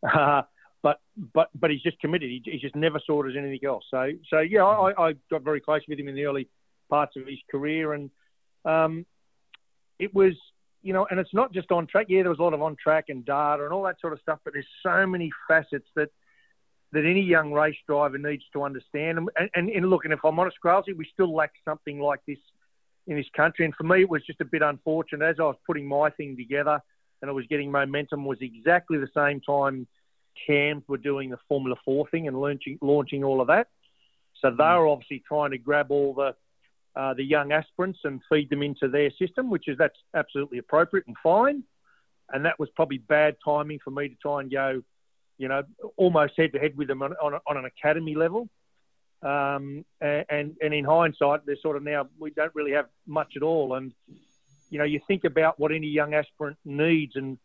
[0.10, 0.44] uh,
[0.82, 1.00] but
[1.34, 2.30] but but he's just committed.
[2.30, 3.86] He, he, just never saw it as anything else.
[3.90, 6.48] So so yeah, I, I got very close with him in the early
[6.94, 8.12] parts of his career, and
[8.66, 9.06] um,
[9.98, 10.34] it was
[10.84, 12.08] you know, and it's not just on track.
[12.10, 14.20] Yeah, there was a lot of on track and data and all that sort of
[14.20, 16.10] stuff, but there's so many facets that
[16.92, 19.18] that any young race driver needs to understand.
[19.18, 22.38] And, and, and look, and if I'm honest, Kralsey, we still lack something like this
[23.08, 23.66] in this country.
[23.66, 26.38] And for me, it was just a bit unfortunate as I was putting my thing
[26.38, 26.80] together
[27.22, 28.26] and it was getting momentum.
[28.26, 29.88] Was exactly the same time
[30.46, 33.68] CAMS were doing the Formula Four thing and launching launching all of that.
[34.42, 36.36] So they were obviously trying to grab all the
[36.96, 41.08] uh, the young aspirants and feed them into their system, which is that's absolutely appropriate
[41.08, 41.64] and fine.
[42.32, 44.82] And that was probably bad timing for me to try and go,
[45.38, 45.64] you know,
[45.98, 48.48] almost head to head with them on, on, on an academy level.
[49.22, 53.44] Um, and, and in hindsight, there's sort of now we don't really have much at
[53.44, 53.76] all.
[53.76, 53.94] And
[54.70, 57.38] you know, you think about what any young aspirant needs, and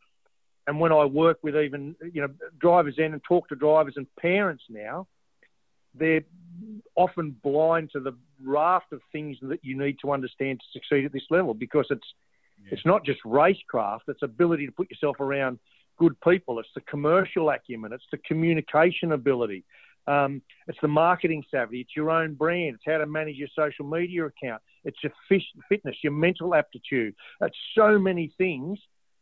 [0.67, 4.07] and when I work with even you know drivers in and talk to drivers and
[4.17, 5.07] parents now,
[5.95, 6.25] they're
[6.97, 11.13] often blind to the raft of things that you need to understand to succeed at
[11.13, 12.07] this level because it's
[12.63, 12.71] yeah.
[12.73, 15.59] it's not just racecraft, it's ability to put yourself around
[15.99, 19.65] good people, it's the commercial acumen, it's the communication ability,
[20.07, 23.85] um, it's the marketing savvy, it's your own brand, it's how to manage your social
[23.85, 25.13] media account, it's your
[25.69, 27.15] fitness, your mental aptitude.
[27.41, 28.79] It's so many things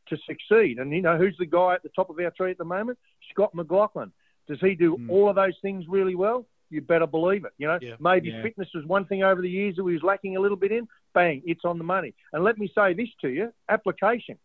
[0.08, 0.78] to succeed.
[0.78, 2.98] And you know who's the guy at the top of our tree at the moment?
[3.30, 4.12] Scott McLaughlin.
[4.48, 5.10] Does he do mm.
[5.10, 6.46] all of those things really well?
[6.70, 7.52] You better believe it.
[7.58, 8.42] You know, yeah, maybe yeah.
[8.42, 10.88] fitness was one thing over the years that he was lacking a little bit in.
[11.14, 12.14] Bang, it's on the money.
[12.32, 14.38] And let me say this to you: application.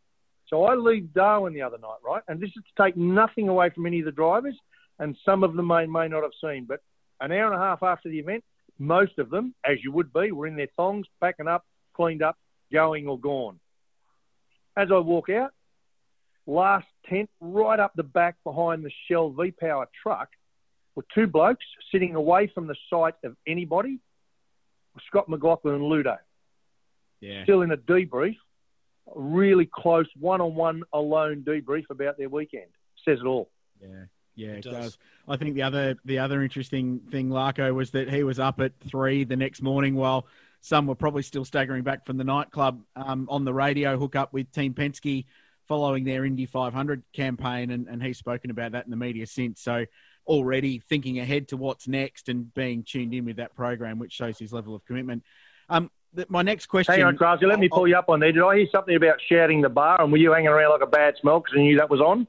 [0.48, 2.22] So I leave Darwin the other night, right?
[2.28, 4.56] And this is to take nothing away from any of the drivers,
[5.00, 6.82] and some of them may may not have seen, but
[7.22, 8.44] an hour and a half after the event,
[8.80, 12.38] most of them, as you would be, were in their thongs, backing up, cleaned up,
[12.74, 13.60] going or gone.
[14.76, 15.52] As I walk out,
[16.48, 20.30] last tent right up the back behind the Shell V Power truck
[20.96, 24.00] were two blokes sitting away from the sight of anybody,
[25.08, 26.18] Scott McLaughlin and Ludo.
[27.20, 27.44] Yeah.
[27.44, 28.36] Still in a debrief,
[29.16, 32.72] really close one-on-one alone debrief about their weekend.
[33.06, 33.50] Says it all.
[33.82, 34.06] Yeah.
[34.36, 34.74] Yeah, it, It does.
[34.74, 34.98] does.
[35.28, 38.72] I think the other the other interesting thing, Larko, was that he was up at
[38.90, 40.26] three the next morning while
[40.62, 44.32] some were probably still staggering back from the nightclub um, on the radio hook up
[44.32, 45.26] with Team Penske
[45.68, 49.62] following their Indy 500 campaign, and, and he's spoken about that in the media since.
[49.62, 49.86] So
[50.28, 54.38] already thinking ahead to what's next and being tuned in with that program, which shows
[54.38, 55.24] his level of commitment.
[55.70, 56.94] Um, th- my next question.
[56.96, 57.40] Hang on, Krause.
[57.42, 58.32] Let me pull you up on there.
[58.32, 60.92] Did I hear something about shouting the bar, and were you hanging around like a
[60.92, 62.28] bad smell because you knew that was on?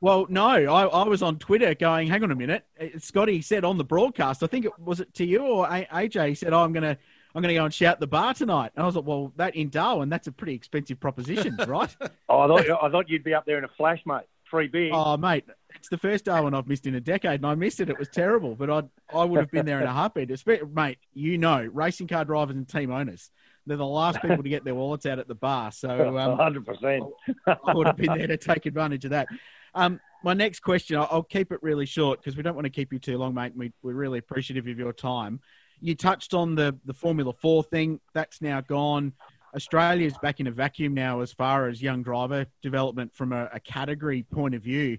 [0.00, 2.66] Well, no, I, I was on Twitter going, hang on a minute.
[2.78, 5.86] Uh, Scotty said on the broadcast, I think it was it to you or A-
[5.86, 6.98] AJ, he said, oh, I'm going to
[7.34, 8.72] I'm going to go and shout the bar tonight.
[8.76, 11.94] And I was like, well, that in Darwin, that's a pretty expensive proposition, right?
[12.28, 14.24] Oh, I thought I thought you'd be up there in a flash, mate.
[14.50, 14.92] Three beers.
[14.94, 17.88] oh, mate, it's the first Darwin I've missed in a decade, and I missed it.
[17.88, 20.30] It was terrible, but I I would have been there in a heartbeat.
[20.72, 23.30] Mate, you know, racing car drivers and team owners,
[23.66, 25.72] they're the last people to get their wallets out at the bar.
[25.72, 27.04] So um, hundred percent.
[27.46, 29.28] I would have been there to take advantage of that.
[29.74, 32.70] Um, my next question, I'll, I'll keep it really short because we don't want to
[32.70, 33.52] keep you too long, mate.
[33.56, 35.40] We, we're really appreciative of your time.
[35.80, 38.00] You touched on the, the Formula 4 thing.
[38.14, 39.12] That's now gone.
[39.54, 43.60] Australia's back in a vacuum now as far as young driver development from a, a
[43.60, 44.98] category point of view.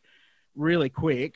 [0.56, 1.36] Really quick,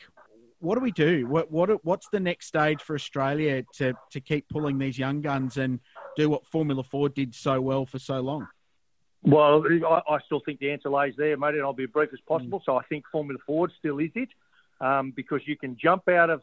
[0.59, 1.27] what do we do?
[1.27, 5.57] What, what What's the next stage for Australia to, to keep pulling these young guns
[5.57, 5.79] and
[6.15, 8.47] do what Formula 4 did so well for so long?
[9.21, 12.09] Well, I, I still think the answer lays there, mate, and I'll be as brief
[12.13, 12.61] as possible.
[12.65, 14.29] So I think Formula Ford still is it,
[14.79, 16.41] um, because you can jump out of,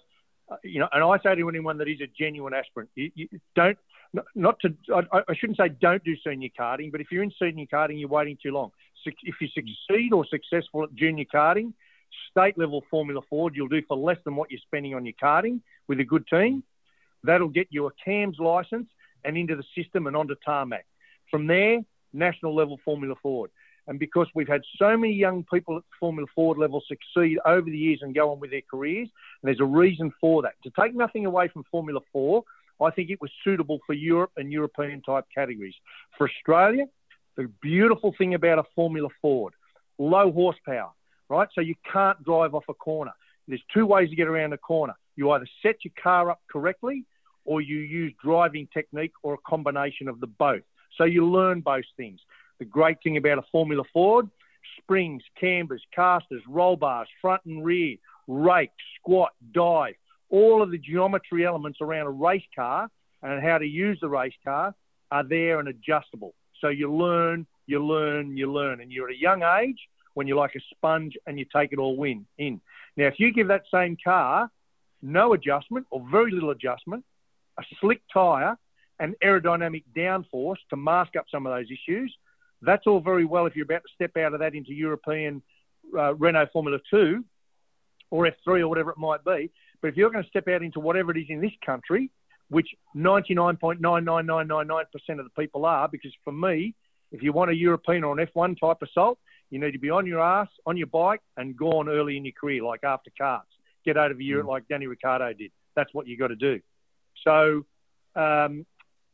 [0.50, 3.28] uh, you know, and I say to anyone that is a genuine aspirant, you, you
[3.54, 3.78] don't,
[4.35, 7.66] not, to, I, I shouldn't say don't do senior karting, but if you're in senior
[7.66, 8.71] karting, you're waiting too long.
[9.05, 11.73] If you succeed or successful at junior karting,
[12.31, 15.61] state level Formula Ford, you'll do for less than what you're spending on your karting
[15.88, 16.62] with a good team.
[17.23, 18.88] That'll get you a CAMS license
[19.25, 20.87] and into the system and onto tarmac.
[21.31, 21.81] From there,
[22.12, 23.51] national level Formula Ford.
[23.88, 27.79] And because we've had so many young people at Formula Ford level succeed over the
[27.79, 29.09] years and go on with their careers,
[29.42, 30.55] and there's a reason for that.
[30.64, 32.42] To take nothing away from Formula 4,
[32.80, 35.74] I think it was suitable for Europe and European type categories.
[36.18, 36.86] For Australia,
[37.36, 39.54] the beautiful thing about a Formula Ford,
[39.98, 40.90] low horsepower,
[41.28, 41.48] right?
[41.54, 43.12] So you can't drive off a corner.
[43.48, 44.94] There's two ways to get around a corner.
[45.14, 47.04] You either set your car up correctly
[47.44, 50.62] or you use driving technique or a combination of the both.
[50.96, 52.20] So you learn both things.
[52.58, 54.28] The great thing about a Formula Ford,
[54.78, 59.94] springs, cambers, casters, roll bars, front and rear, rake, squat, dive,
[60.30, 62.88] all of the geometry elements around a race car
[63.22, 64.74] and how to use the race car
[65.10, 66.34] are there and adjustable.
[66.60, 68.80] So you learn, you learn, you learn.
[68.80, 69.78] And you're at a young age
[70.14, 72.26] when you're like a sponge and you take it all in.
[72.96, 74.50] Now, if you give that same car
[75.02, 77.04] no adjustment or very little adjustment,
[77.58, 78.56] a slick tyre,
[78.98, 82.14] and aerodynamic downforce to mask up some of those issues.
[82.62, 85.42] That's all very well if you're about to step out of that into European
[85.96, 87.22] uh, Renault Formula 2
[88.10, 89.50] or F3 or whatever it might be.
[89.87, 92.11] But if you're going to step out into whatever it is in this country,
[92.49, 96.75] which 99.99999% of the people are, because for me,
[97.12, 100.05] if you want a European or an F1 type assault, you need to be on
[100.05, 103.46] your ass, on your bike, and gone early in your career, like after cars.
[103.85, 105.53] Get out of Europe like Danny Ricciardo did.
[105.77, 106.59] That's what you got to do.
[107.22, 107.64] So,
[108.16, 108.66] um,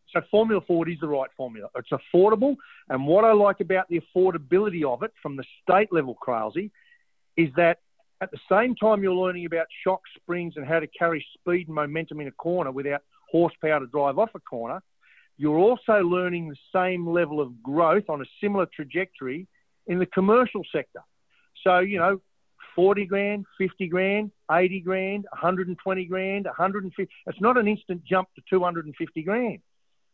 [0.09, 1.69] so Formula Ford is the right formula.
[1.77, 2.57] It's affordable,
[2.89, 6.71] and what I like about the affordability of it from the state level, Crailsy,
[7.37, 7.81] is that
[8.23, 11.75] at the same time you're learning about shock springs and how to carry speed and
[11.75, 14.81] momentum in a corner without horsepower to drive off a corner,
[15.39, 19.49] you're also learning the same level of growth on a similar trajectory
[19.89, 21.01] in the commercial sector.
[21.65, 22.21] So, you know,
[22.77, 27.13] 40 grand, 50 grand, 80 grand, 120 grand, 150.
[27.27, 29.59] It's not an instant jump to 250 grand.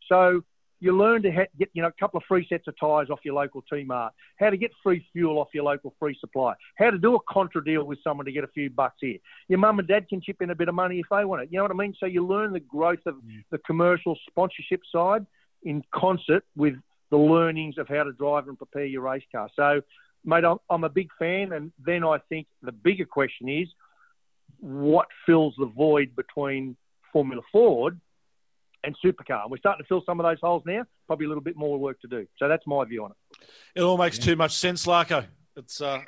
[0.08, 0.42] So
[0.80, 3.20] you learn to ha- get, you know, a couple of free sets of tyres off
[3.24, 6.98] your local T-Mart, how to get free fuel off your local free supply, how to
[6.98, 9.18] do a contra deal with someone to get a few bucks here.
[9.48, 11.48] Your mum and dad can chip in a bit of money if they want it.
[11.50, 11.94] You know what I mean?
[11.98, 13.42] So you learn the growth of mm.
[13.50, 15.26] the commercial sponsorship side
[15.64, 16.74] in concert with
[17.10, 19.48] the learnings of how to drive and prepare your race car.
[19.56, 19.80] So,
[20.24, 21.52] mate, I'm, I'm a big fan.
[21.52, 23.68] And then I think the bigger question is
[24.60, 26.76] what fills the void between
[27.12, 28.00] Formula Ford
[28.84, 29.42] and supercar.
[29.42, 30.84] And we're starting to fill some of those holes now.
[31.06, 32.26] Probably a little bit more work to do.
[32.38, 33.46] So that's my view on it.
[33.76, 35.26] It all makes too much sense, Larko.
[35.56, 36.00] It's uh,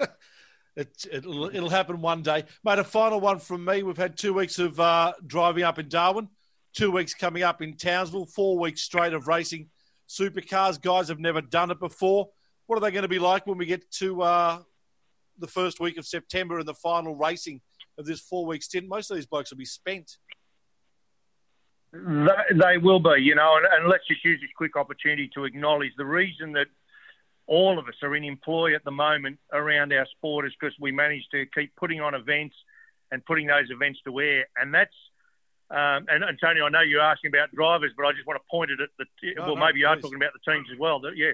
[0.76, 2.78] it, it'll, it'll happen one day, mate.
[2.78, 3.82] A final one from me.
[3.82, 6.28] We've had two weeks of uh, driving up in Darwin,
[6.74, 9.68] two weeks coming up in Townsville, four weeks straight of racing
[10.08, 10.80] supercars.
[10.80, 12.28] Guys have never done it before.
[12.66, 14.58] What are they going to be like when we get to uh,
[15.38, 17.60] the first week of September and the final racing
[17.98, 18.88] of this four week stint.
[18.88, 20.18] Most of these blokes will be spent.
[21.92, 25.90] They, will be, you know, and, and let's just use this quick opportunity to acknowledge
[25.96, 26.68] the reason that
[27.46, 30.92] all of us are in employ at the moment around our sport is because we
[30.92, 32.54] managed to keep putting on events
[33.10, 34.46] and putting those events to air.
[34.56, 34.94] And that's,
[35.68, 38.46] um, and, and, Tony, I know you're asking about drivers, but I just want to
[38.48, 40.78] point it at the, no, well, no, maybe you are talking about the teams as
[40.78, 41.00] well.
[41.00, 41.32] That, yeah,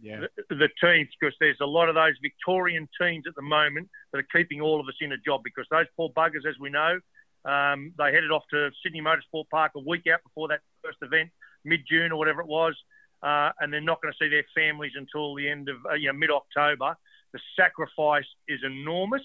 [0.00, 0.20] yeah.
[0.48, 4.18] The, the, teams, because there's a lot of those Victorian teams at the moment that
[4.18, 6.98] are keeping all of us in a job because those poor buggers, as we know,
[7.44, 11.30] um, they headed off to Sydney Motorsport Park a week out before that first event,
[11.64, 12.74] mid June or whatever it was,
[13.22, 16.08] uh, and they're not going to see their families until the end of uh, you
[16.08, 16.96] know, mid October.
[17.32, 19.22] The sacrifice is enormous,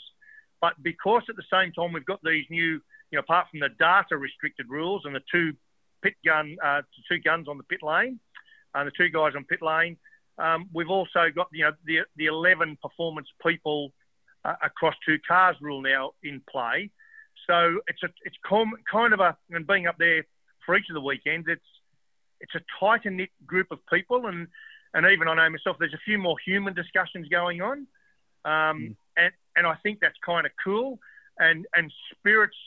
[0.61, 3.69] but because at the same time we've got these new, you know, apart from the
[3.79, 5.53] data restricted rules and the two
[6.01, 8.19] pit gun, uh, two guns on the pit lane,
[8.75, 9.97] and the two guys on pit lane,
[10.37, 13.93] um, we've also got you know the the 11 performance people
[14.43, 16.89] uh, across two cars rule now in play.
[17.47, 20.25] So it's a it's com- kind of a and being up there
[20.65, 21.61] for each of the weekends, it's
[22.39, 24.47] it's a tighter knit group of people, and
[24.93, 27.87] and even I know myself, there's a few more human discussions going on,
[28.45, 28.95] um, mm.
[29.17, 30.99] and and I think that's kind of cool,
[31.39, 32.57] and and spirits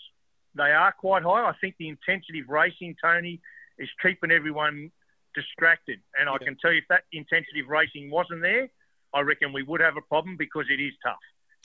[0.55, 1.47] they are quite high.
[1.47, 3.41] I think the intensity of racing, Tony,
[3.79, 4.91] is keeping everyone
[5.35, 8.69] distracted, and I can tell you if that intensity of racing wasn't there,
[9.13, 11.17] I reckon we would have a problem because it is tough.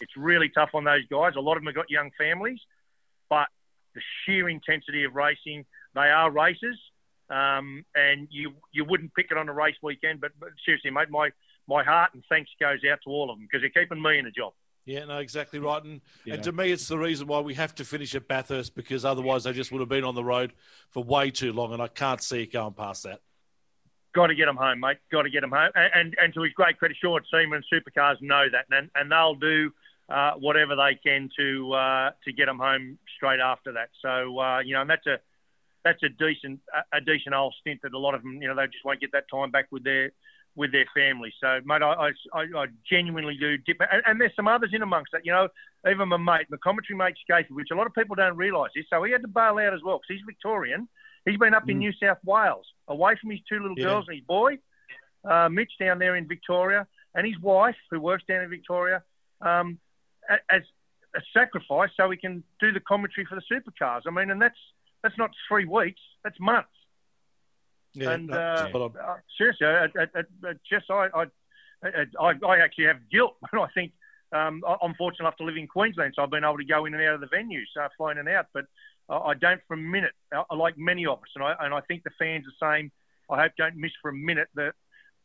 [0.02, 1.34] It's really tough on those guys.
[1.38, 2.60] A lot of them have got young families,
[3.32, 3.48] but
[3.96, 5.66] the sheer intensity of racing,
[5.96, 6.80] they are racers.
[7.30, 11.10] Um, and you you wouldn't pick it on a race weekend, but, but seriously, mate,
[11.10, 11.30] my
[11.68, 14.26] my heart and thanks goes out to all of them because they're keeping me in
[14.26, 14.52] a job.
[14.86, 15.82] Yeah, no, exactly right.
[15.82, 16.34] And, yeah.
[16.34, 19.44] and to me, it's the reason why we have to finish at Bathurst because otherwise
[19.44, 20.54] they just would have been on the road
[20.90, 23.22] for way too long, and I can't see it going past that.
[24.14, 24.98] Got to get them home, mate.
[25.10, 25.70] Got to get them home.
[25.74, 29.10] And, and, and to his great credit, Sean Seamer and Supercars know that, and, and
[29.10, 29.72] they'll do
[30.12, 33.90] uh, whatever they can to uh, to get them home straight after that.
[34.02, 35.20] So uh, you know, and that's a
[35.84, 38.56] that's a decent a, a decent old stint that a lot of them, you know,
[38.56, 40.12] they just won't get that time back with their
[40.56, 41.34] with their families.
[41.40, 43.78] So, mate, I, I, I genuinely do dip.
[43.80, 45.26] And, and, there's some others in amongst that.
[45.26, 45.48] You know,
[45.90, 48.86] even my mate, my commentary mate Scafey, which a lot of people don't realise this.
[48.90, 50.88] So he had to bail out as well because he's Victorian.
[51.26, 51.72] He's been up mm.
[51.72, 53.86] in New South Wales, away from his two little yeah.
[53.86, 54.58] girls and his boy,
[55.24, 59.04] uh, Mitch, down there in Victoria, and his wife, who works down in Victoria,
[59.42, 59.80] um,
[60.50, 60.62] as
[61.16, 64.02] a sacrifice so he can do the commentary for the supercars.
[64.08, 64.58] I mean, and that's
[65.04, 66.70] that's not three weeks, that's months.
[67.94, 68.90] Yeah, and uh, uh,
[69.38, 71.26] seriously, I, I, I,
[71.84, 73.92] I, I, I, actually have guilt when I think
[74.32, 76.94] um, I'm fortunate enough to live in Queensland, so I've been able to go in
[76.94, 78.48] and out of the venues, uh, flying in and out.
[78.54, 78.66] But
[79.10, 82.04] I don't for a minute, I like many of us, and I, and I think
[82.04, 82.92] the fans the same.
[83.30, 84.72] I hope don't miss for a minute the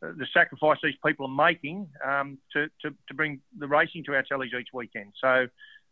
[0.01, 4.23] the sacrifice these people are making um, to, to, to bring the racing to our
[4.23, 5.13] tellies each weekend.
[5.21, 5.47] So,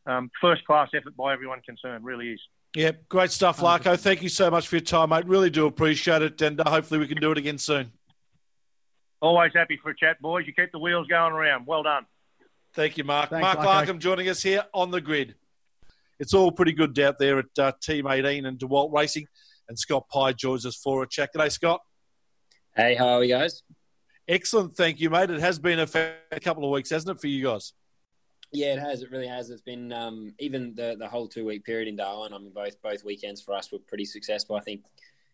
[0.08, 2.39] um, first class effort by everyone concerned, really is.
[2.76, 3.98] Yeah, great stuff, Larko.
[3.98, 5.26] Thank you so much for your time, mate.
[5.26, 7.91] Really do appreciate it, and uh, hopefully we can do it again soon.
[9.22, 10.46] Always happy for a chat, boys.
[10.46, 11.65] You keep the wheels going around.
[11.65, 12.06] Well done.
[12.74, 13.30] Thank you, Mark.
[13.30, 15.36] Thanks, Mark Larkham joining us here on the grid.
[16.20, 19.26] It's all pretty good out there at uh, Team 18 and DeWalt Racing,
[19.70, 21.34] and Scott Pye joins us for a chat.
[21.34, 21.82] G'day, Scott.
[22.76, 23.63] Hey, how are you guys?
[24.28, 25.30] Excellent, thank you, mate.
[25.30, 25.88] It has been a,
[26.32, 27.74] a couple of weeks, hasn't it, for you guys?
[28.52, 29.02] Yeah, it has.
[29.02, 29.50] It really has.
[29.50, 32.34] It's been um, even the the whole two week period in Darwin.
[32.34, 34.56] I mean, both both weekends for us were pretty successful.
[34.56, 34.84] I think,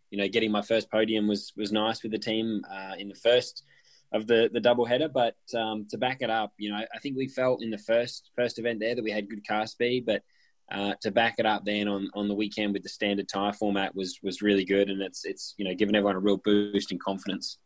[0.10, 3.16] you know, getting my first podium was was nice with the team uh, in the
[3.16, 3.64] first
[4.12, 5.08] of the the double header.
[5.08, 8.32] But um, to back it up, you know, I think we felt in the first
[8.36, 10.24] first event there that we had good car speed, but
[10.72, 13.94] uh, to back it up then on, on the weekend with the standard tire format
[13.96, 16.98] was was really good, and it's it's you know given everyone a real boost in
[16.98, 17.58] confidence.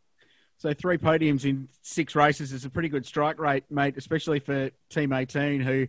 [0.58, 4.70] So three podiums in six races is a pretty good strike rate, mate, especially for
[4.88, 5.86] Team 18, who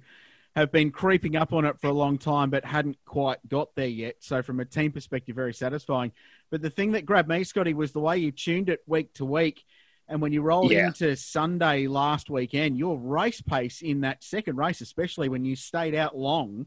[0.56, 3.88] have been creeping up on it for a long time but hadn't quite got there
[3.88, 4.16] yet.
[4.20, 6.12] So from a team perspective, very satisfying.
[6.50, 9.26] But the thing that grabbed me, Scotty, was the way you tuned it week to
[9.26, 9.64] week.
[10.10, 10.88] And when you roll yeah.
[10.88, 15.96] into Sunday last weekend, your race pace in that second race, especially when you stayed
[15.96, 16.66] out long,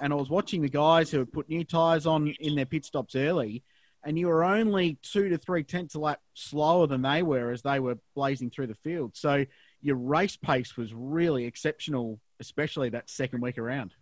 [0.00, 2.84] and I was watching the guys who had put new tyres on in their pit
[2.84, 3.62] stops early,
[4.04, 7.62] and you were only two to three tenths a lap slower than they were as
[7.62, 9.16] they were blazing through the field.
[9.16, 9.46] So
[9.80, 13.94] your race pace was really exceptional, especially that second week around.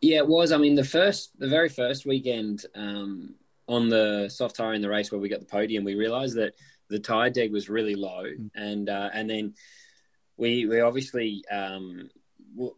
[0.00, 0.52] Yeah, it was.
[0.52, 3.34] I mean, the first, the very first weekend um,
[3.68, 6.54] on the soft tire in the race where we got the podium, we realised that
[6.88, 8.50] the tire deg was really low, mm.
[8.54, 9.54] and uh, and then
[10.36, 12.08] we we obviously um,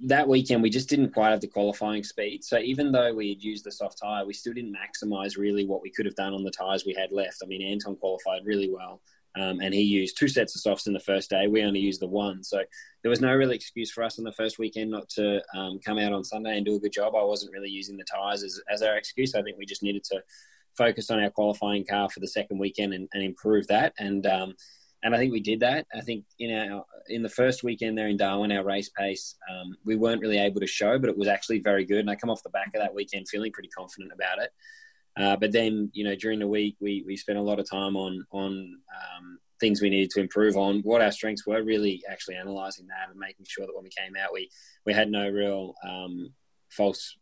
[0.01, 2.45] that weekend we just didn't quite have the qualifying speed.
[2.45, 5.83] So even though we had used the soft tire, we still didn't maximize really what
[5.83, 7.39] we could have done on the tires we had left.
[7.43, 9.01] I mean, Anton qualified really well.
[9.35, 11.47] Um, and he used two sets of softs in the first day.
[11.47, 12.45] We only used the one.
[12.45, 12.63] So
[13.03, 15.99] there was no real excuse for us on the first weekend not to um, come
[15.99, 17.15] out on Sunday and do a good job.
[17.15, 19.35] I wasn't really using the tyres as, as our excuse.
[19.35, 20.23] I think we just needed to
[20.77, 23.95] focus on our qualifying car for the second weekend and, and improve that.
[23.99, 24.55] And um,
[25.03, 25.87] and I think we did that.
[25.95, 29.77] I think in our in the first weekend there in Darwin, our race pace um,
[29.85, 31.99] we weren't really able to show, but it was actually very good.
[31.99, 34.51] And I come off the back of that weekend feeling pretty confident about it.
[35.17, 37.97] Uh, but then, you know, during the week, we, we spent a lot of time
[37.97, 42.37] on on um, things we needed to improve on, what our strengths were, really actually
[42.37, 44.51] analysing that and making sure that when we came out, we
[44.87, 46.33] we had no real um,
[46.71, 47.17] false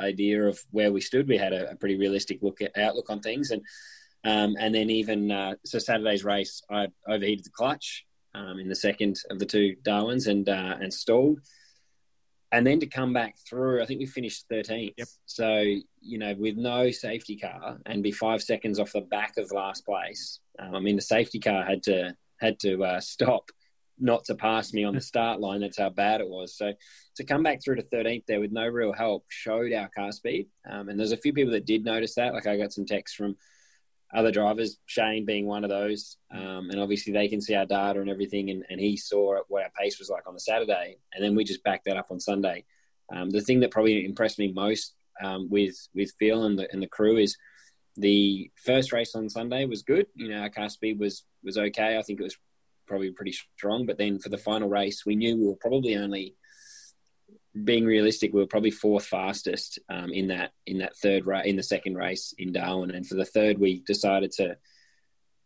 [0.00, 1.28] idea of where we stood.
[1.28, 3.62] We had a, a pretty realistic look at outlook on things, and
[4.24, 8.04] um, and then even uh, so Saturday's race, I overheated the clutch
[8.34, 11.40] um, in the second of the two Darwins and uh, and stalled
[12.50, 14.94] and then to come back through, I think we finished 13th.
[14.96, 15.08] Yep.
[15.26, 15.58] So,
[16.00, 19.84] you know, with no safety car and be five seconds off the back of last
[19.84, 20.40] place.
[20.58, 23.50] Um, I mean, the safety car had to had to uh, stop
[23.98, 25.60] not to pass me on the start line.
[25.60, 26.56] That's how bad it was.
[26.56, 26.72] So
[27.16, 30.46] to come back through to 13th there with no real help showed our car speed.
[30.70, 32.32] Um, and there's a few people that did notice that.
[32.32, 33.36] Like I got some texts from
[34.14, 36.16] other drivers, Shane being one of those.
[36.32, 38.50] Um, and obviously they can see our data and everything.
[38.50, 40.98] And, and, he saw what our pace was like on the Saturday.
[41.12, 42.64] And then we just backed that up on Sunday.
[43.14, 46.82] Um, the thing that probably impressed me most um, with, with Phil and the, and
[46.82, 47.36] the crew is
[47.96, 50.06] the first race on Sunday was good.
[50.14, 51.98] You know, our car speed was, was okay.
[51.98, 52.36] I think it was
[52.86, 53.84] probably pretty strong.
[53.84, 56.34] But then for the final race, we knew we were probably only–
[57.64, 61.56] being realistic, we were probably fourth fastest um, in that in that third race in
[61.56, 64.56] the second race in Darwin, and for the third, we decided to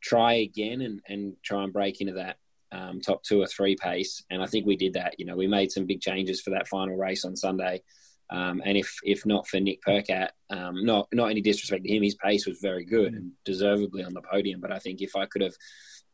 [0.00, 2.36] try again and, and try and break into that
[2.72, 4.24] um, top two or three pace.
[4.30, 5.14] And I think we did that.
[5.18, 7.82] You know, we made some big changes for that final race on Sunday.
[8.30, 12.02] Um, and if if not for Nick Percat, um, not not any disrespect to him,
[12.02, 14.60] his pace was very good and deservedly on the podium.
[14.60, 15.54] But I think if I could have,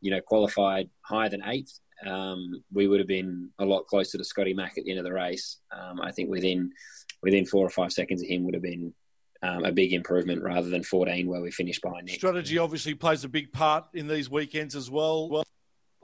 [0.01, 4.23] you know, qualified higher than eighth, um, we would have been a lot closer to
[4.23, 5.57] Scotty Mack at the end of the race.
[5.71, 6.71] Um, I think within
[7.21, 8.93] within four or five seconds of him would have been
[9.41, 12.15] um, a big improvement rather than 14 where we finished by Nick.
[12.15, 15.29] Strategy obviously plays a big part in these weekends as well.
[15.29, 15.43] well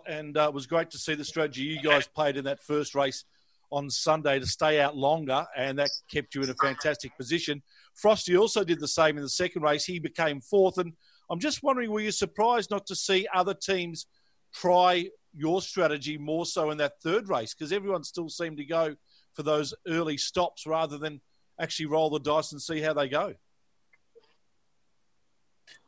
[0.08, 2.96] and uh, it was great to see the strategy you guys played in that first
[2.96, 3.26] race
[3.72, 7.62] on Sunday to stay out longer, and that kept you in a fantastic position.
[7.96, 9.86] Frosty also did the same in the second race.
[9.86, 10.94] He became fourth, and
[11.30, 14.06] I'm just wondering, were you surprised not to see other teams
[14.54, 18.96] try your strategy more so in that third race because everyone still seemed to go
[19.34, 21.20] for those early stops rather than
[21.60, 23.34] actually roll the dice and see how they go?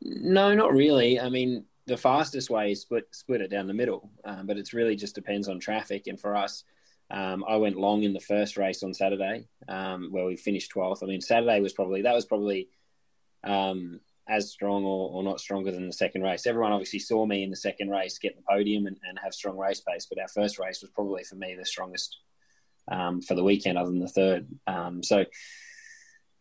[0.00, 1.18] No, not really.
[1.18, 4.74] I mean, the fastest way is split split it down the middle, um, but it's
[4.74, 6.06] really just depends on traffic.
[6.06, 6.64] And for us,
[7.10, 11.02] um, I went long in the first race on Saturday, um, where we finished twelfth.
[11.02, 12.68] I mean, Saturday was probably that was probably
[13.42, 16.46] um, as strong or, or, not stronger than the second race.
[16.46, 19.56] Everyone obviously saw me in the second race get the podium and, and have strong
[19.56, 22.16] race pace, but our first race was probably for me the strongest
[22.90, 24.46] um, for the weekend, other than the third.
[24.66, 25.24] Um, so,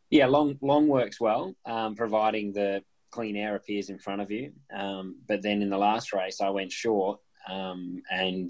[0.10, 4.52] yeah, long long works well, um, providing the clean air appears in front of you.
[4.74, 8.50] Um, but then in the last race, I went short, um, and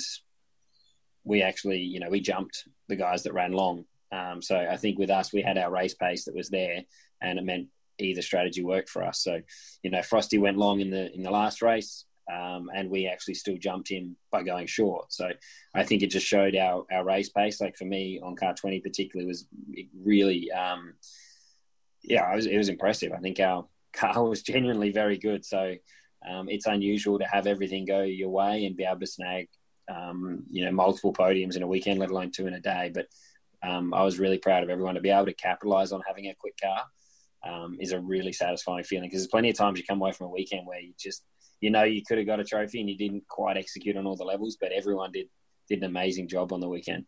[1.24, 3.86] we actually, you know, we jumped the guys that ran long.
[4.12, 6.84] Um, so I think with us, we had our race pace that was there,
[7.22, 7.68] and it meant
[8.00, 9.22] either strategy worked for us.
[9.24, 9.41] So,
[9.84, 13.36] you know, Frosty went long in the in the last race, um, and we actually
[13.36, 15.12] still jumped him by going short.
[15.12, 15.30] So,
[15.74, 17.62] I think it just showed our our race pace.
[17.62, 19.48] Like for me on car twenty particularly was
[20.04, 20.93] really, um,
[22.04, 23.12] yeah, it was, it was impressive.
[23.12, 25.45] I think our car was genuinely very good.
[25.45, 25.76] So.
[26.28, 29.48] Um, it's unusual to have everything go your way and be able to snag,
[29.88, 32.91] um, you know, multiple podiums in a weekend, let alone two in a day.
[32.93, 33.06] But
[33.64, 36.36] um, I was really proud of everyone to be able to capitalize on having a
[36.36, 36.82] quick car
[37.46, 40.28] um, is a really satisfying feeling because there's plenty of times you come away from
[40.28, 41.24] a weekend where you just
[41.62, 44.16] you know you could have got a trophy and you didn't quite execute on all
[44.16, 45.28] the levels, but everyone did
[45.68, 47.06] did an amazing job on the weekend.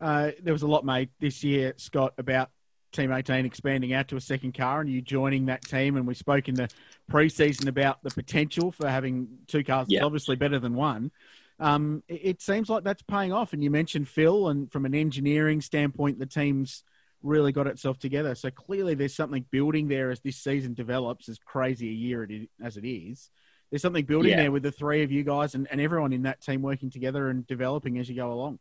[0.00, 2.50] Uh, there was a lot made this year, Scott, about
[2.92, 5.96] Team 18 expanding out to a second car and you joining that team.
[5.96, 6.68] And we spoke in the
[7.10, 9.86] preseason about the potential for having two cars.
[9.88, 10.04] Yeah.
[10.04, 11.10] obviously better than one.
[11.58, 13.52] Um, it, it, seems like that's paying off.
[13.52, 16.82] And you mentioned Phil, and from an engineering standpoint, the team's
[17.22, 18.34] really got itself together.
[18.34, 21.28] So clearly, there's something building there as this season develops.
[21.28, 22.28] As crazy a year
[22.62, 23.30] as it is,
[23.70, 24.42] there's something building yeah.
[24.42, 27.28] there with the three of you guys and, and everyone in that team working together
[27.28, 28.58] and developing as you go along.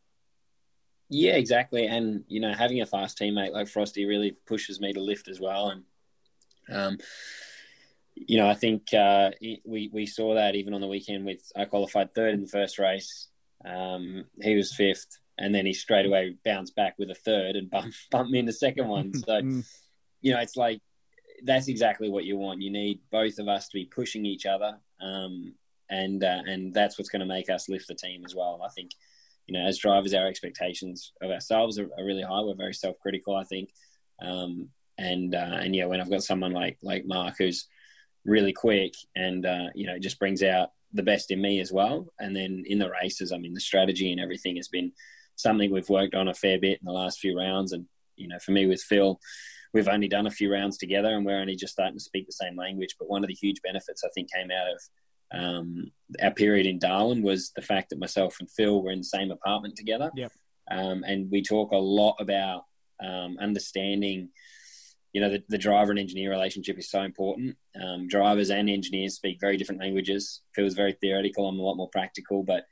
[1.10, 1.88] Yeah, exactly.
[1.88, 5.40] And you know, having a fast teammate like Frosty really pushes me to lift as
[5.40, 5.70] well.
[5.70, 5.84] And
[6.72, 6.98] um,
[8.16, 9.32] you know, I think uh,
[9.66, 12.80] we we saw that even on the weekend with I qualified third in the first
[12.80, 13.28] race.
[13.66, 17.70] Um, he was fifth and then he straight away bounced back with a third and
[17.70, 19.12] bumped, bumped me in the second one.
[19.26, 19.66] So, mm.
[20.22, 20.82] you know, it's like
[21.44, 22.62] that's exactly what you want.
[22.62, 24.78] You need both of us to be pushing each other.
[25.02, 25.56] Um,
[25.90, 28.62] and uh, and that's what's going to make us lift the team as well.
[28.64, 28.92] I think,
[29.48, 32.42] you know, as drivers, our expectations of ourselves are, are really high.
[32.42, 33.72] We're very self-critical, I think,
[34.22, 37.68] um, and uh, and yeah, when I've got someone like like Mark who's
[38.24, 42.08] really quick and uh, you know just brings out the best in me as well,
[42.20, 44.94] and then in the races, I mean, the strategy and everything has been
[45.42, 47.86] something we've worked on a fair bit in the last few rounds, and
[48.16, 49.20] you know, for me with Phil
[49.74, 52.34] we've only done a few rounds together and we're only just starting to speak the
[52.34, 52.96] same language.
[53.00, 54.82] But one of the huge benefits I think came out of
[55.34, 59.06] um, our period in Darwin was the fact that myself and Phil were in the
[59.06, 60.12] same apartment together.
[60.16, 60.32] Yep.
[60.70, 62.66] Um, and we talk a lot about
[63.04, 64.30] um, understanding,
[65.14, 67.58] you know, the, the, driver and engineer relationship is so important.
[67.82, 70.42] Um, drivers and engineers speak very different languages.
[70.54, 71.48] Phil's very theoretical.
[71.48, 72.66] I'm a lot more practical, but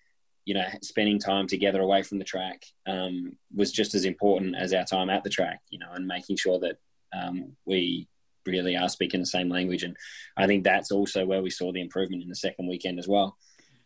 [0.50, 4.74] you know, spending time together away from the track um, was just as important as
[4.74, 5.60] our time at the track.
[5.70, 6.78] You know, and making sure that
[7.14, 8.08] um, we
[8.48, 9.84] really are speaking the same language.
[9.84, 9.96] And
[10.36, 13.38] I think that's also where we saw the improvement in the second weekend as well.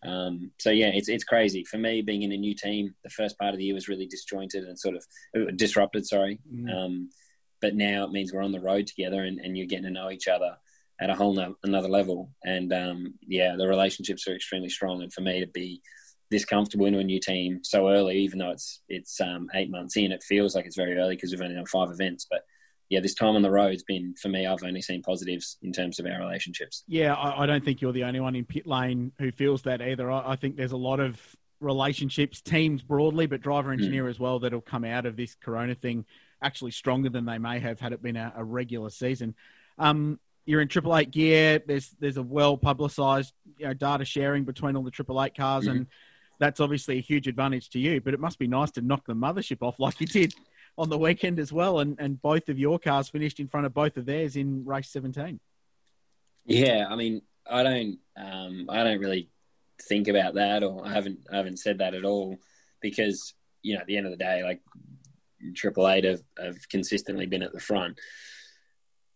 [0.05, 2.95] Um, so yeah, it's it's crazy for me being in a new team.
[3.03, 5.05] The first part of the year was really disjointed and sort of
[5.35, 6.07] uh, disrupted.
[6.07, 6.73] Sorry, mm.
[6.73, 7.09] um,
[7.59, 10.11] but now it means we're on the road together and, and you're getting to know
[10.11, 10.55] each other
[11.01, 12.31] at a whole no, another level.
[12.45, 15.01] And um, yeah, the relationships are extremely strong.
[15.01, 15.81] And for me to be
[16.33, 19.95] this comfortable into a new team so early, even though it's it's um, eight months
[19.97, 22.41] in, it feels like it's very early because we've only done five events, but
[22.89, 24.45] yeah, this time on the road's been for me.
[24.45, 26.83] I've only seen positives in terms of our relationships.
[26.87, 29.81] Yeah, I, I don't think you're the only one in pit lane who feels that
[29.81, 30.11] either.
[30.11, 31.19] I, I think there's a lot of
[31.59, 33.79] relationships, teams broadly, but driver hmm.
[33.79, 34.09] engineer mm.
[34.09, 36.05] as well, that'll come out of this Corona thing
[36.41, 39.33] actually stronger than they may have had it been a, a regular season.
[39.79, 41.61] Um, you're in Triple Eight gear.
[41.65, 45.65] There's there's a well publicised you know, data sharing between all the Triple Eight cars,
[45.65, 45.71] mm.
[45.71, 45.87] and
[46.39, 48.01] that's obviously a huge advantage to you.
[48.01, 50.33] But it must be nice to knock the mothership off like you did
[50.77, 53.73] on the weekend as well, and, and both of your cars finished in front of
[53.73, 55.39] both of theirs in race 17.
[56.45, 59.29] Yeah, I mean, I don't, um, I don't really
[59.83, 62.37] think about that, or I haven't, I haven't said that at all,
[62.81, 64.61] because you know, at the end of the day, like
[65.55, 67.99] Triple Eight have, have consistently been at the front.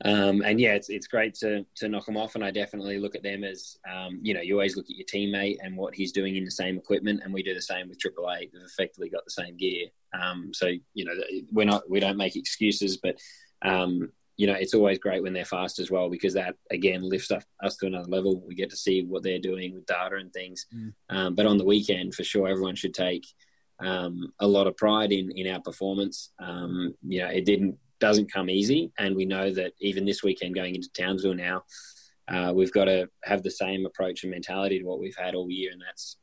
[0.05, 3.15] Um, and yeah, it's it's great to to knock them off, and I definitely look
[3.15, 6.11] at them as um, you know you always look at your teammate and what he's
[6.11, 8.51] doing in the same equipment, and we do the same with Triple Eight.
[8.53, 11.13] They've effectively got the same gear, um, so you know
[11.51, 13.17] we're not we don't make excuses, but
[13.63, 17.31] um, you know it's always great when they're fast as well because that again lifts
[17.31, 18.43] up, us to another level.
[18.45, 20.67] We get to see what they're doing with data and things.
[20.75, 20.93] Mm.
[21.09, 23.25] Um, but on the weekend, for sure, everyone should take
[23.79, 26.29] um, a lot of pride in in our performance.
[26.39, 28.91] you know, it didn't doesn't come easy.
[28.97, 31.63] And we know that even this weekend going into Townsville now,
[32.27, 35.49] uh, we've got to have the same approach and mentality to what we've had all
[35.49, 36.17] year, and that's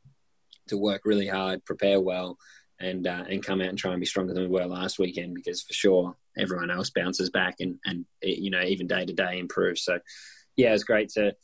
[0.67, 2.37] to work really hard, prepare well,
[2.79, 5.33] and uh, and come out and try and be stronger than we were last weekend.
[5.35, 9.39] Because for sure, everyone else bounces back and and you know even day to day
[9.39, 9.83] improves.
[9.83, 9.99] So
[10.55, 11.35] yeah, it's great to.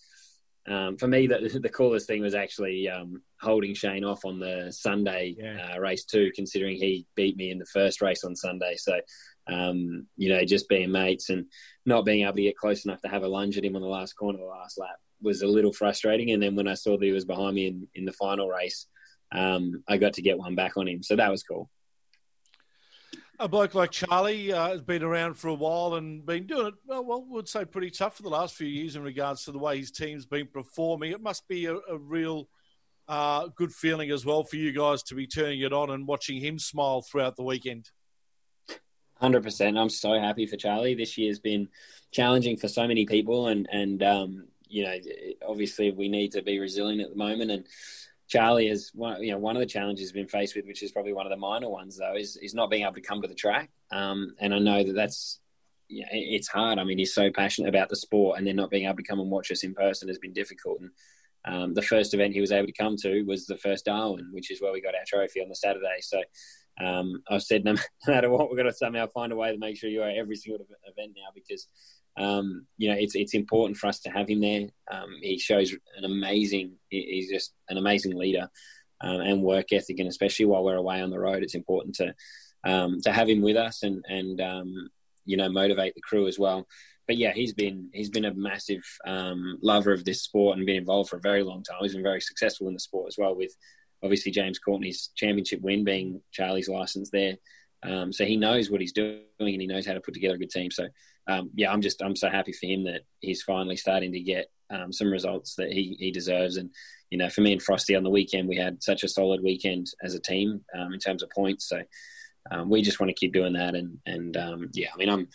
[0.67, 4.71] Um, for me, the, the coolest thing was actually um, holding Shane off on the
[4.71, 5.73] Sunday yeah.
[5.73, 8.75] uh, race too, considering he beat me in the first race on Sunday.
[8.77, 8.99] So
[9.47, 11.45] um, you know, just being mates and
[11.85, 13.87] not being able to get close enough to have a lunge at him on the
[13.87, 16.31] last corner of the last lap was a little frustrating.
[16.31, 18.87] And then when I saw that he was behind me in, in the final race,
[19.31, 21.03] um, I got to get one back on him.
[21.03, 21.69] So that was cool.
[23.39, 26.73] A bloke like Charlie uh, has been around for a while and been doing it,
[26.85, 29.57] well, well, would say pretty tough for the last few years in regards to the
[29.57, 31.11] way his team's been performing.
[31.11, 32.47] It must be a, a real
[33.07, 36.39] uh, good feeling as well for you guys to be turning it on and watching
[36.39, 37.89] him smile throughout the weekend.
[39.21, 39.77] Hundred percent.
[39.77, 40.95] I'm so happy for Charlie.
[40.95, 41.69] This year's been
[42.11, 44.95] challenging for so many people, and and um, you know,
[45.47, 47.51] obviously we need to be resilient at the moment.
[47.51, 47.67] And
[48.27, 50.91] Charlie is one, you know, one of the challenges he's been faced with, which is
[50.91, 53.27] probably one of the minor ones though, is is not being able to come to
[53.27, 53.69] the track.
[53.91, 55.39] Um, and I know that that's
[55.87, 56.79] yeah, it's hard.
[56.79, 59.19] I mean, he's so passionate about the sport, and then not being able to come
[59.19, 60.79] and watch us in person has been difficult.
[60.81, 60.91] And
[61.45, 64.49] um, the first event he was able to come to was the first Darwin, which
[64.49, 65.99] is where we got our trophy on the Saturday.
[66.01, 66.23] So
[66.81, 67.75] um, I've said no
[68.07, 70.35] matter what, we're going to somehow find a way to make sure you're at every
[70.35, 71.67] single event now because
[72.17, 74.67] um, you know it's it's important for us to have him there.
[74.91, 78.49] Um, he shows an amazing, he's just an amazing leader
[79.01, 82.13] um, and work ethic, and especially while we're away on the road, it's important to
[82.63, 84.89] um, to have him with us and and um,
[85.25, 86.67] you know motivate the crew as well.
[87.07, 88.83] But yeah, he's been he's been a massive
[89.61, 91.79] lover of this sport and been involved for a very long time.
[91.81, 93.55] He's been very successful in the sport as well with
[94.03, 97.35] obviously James Courtney's championship win being Charlie's license there.
[97.83, 100.39] Um, so he knows what he's doing and he knows how to put together a
[100.39, 100.71] good team.
[100.71, 100.87] So
[101.27, 104.47] um, yeah, I'm just I'm so happy for him that he's finally starting to get
[104.69, 106.57] um, some results that he he deserves.
[106.57, 106.69] And
[107.09, 109.87] you know, for me and Frosty on the weekend, we had such a solid weekend
[110.03, 111.67] as a team um, in terms of points.
[111.67, 111.81] So
[112.49, 113.75] um, we just want to keep doing that.
[113.75, 115.27] And and um, yeah, I mean, I'm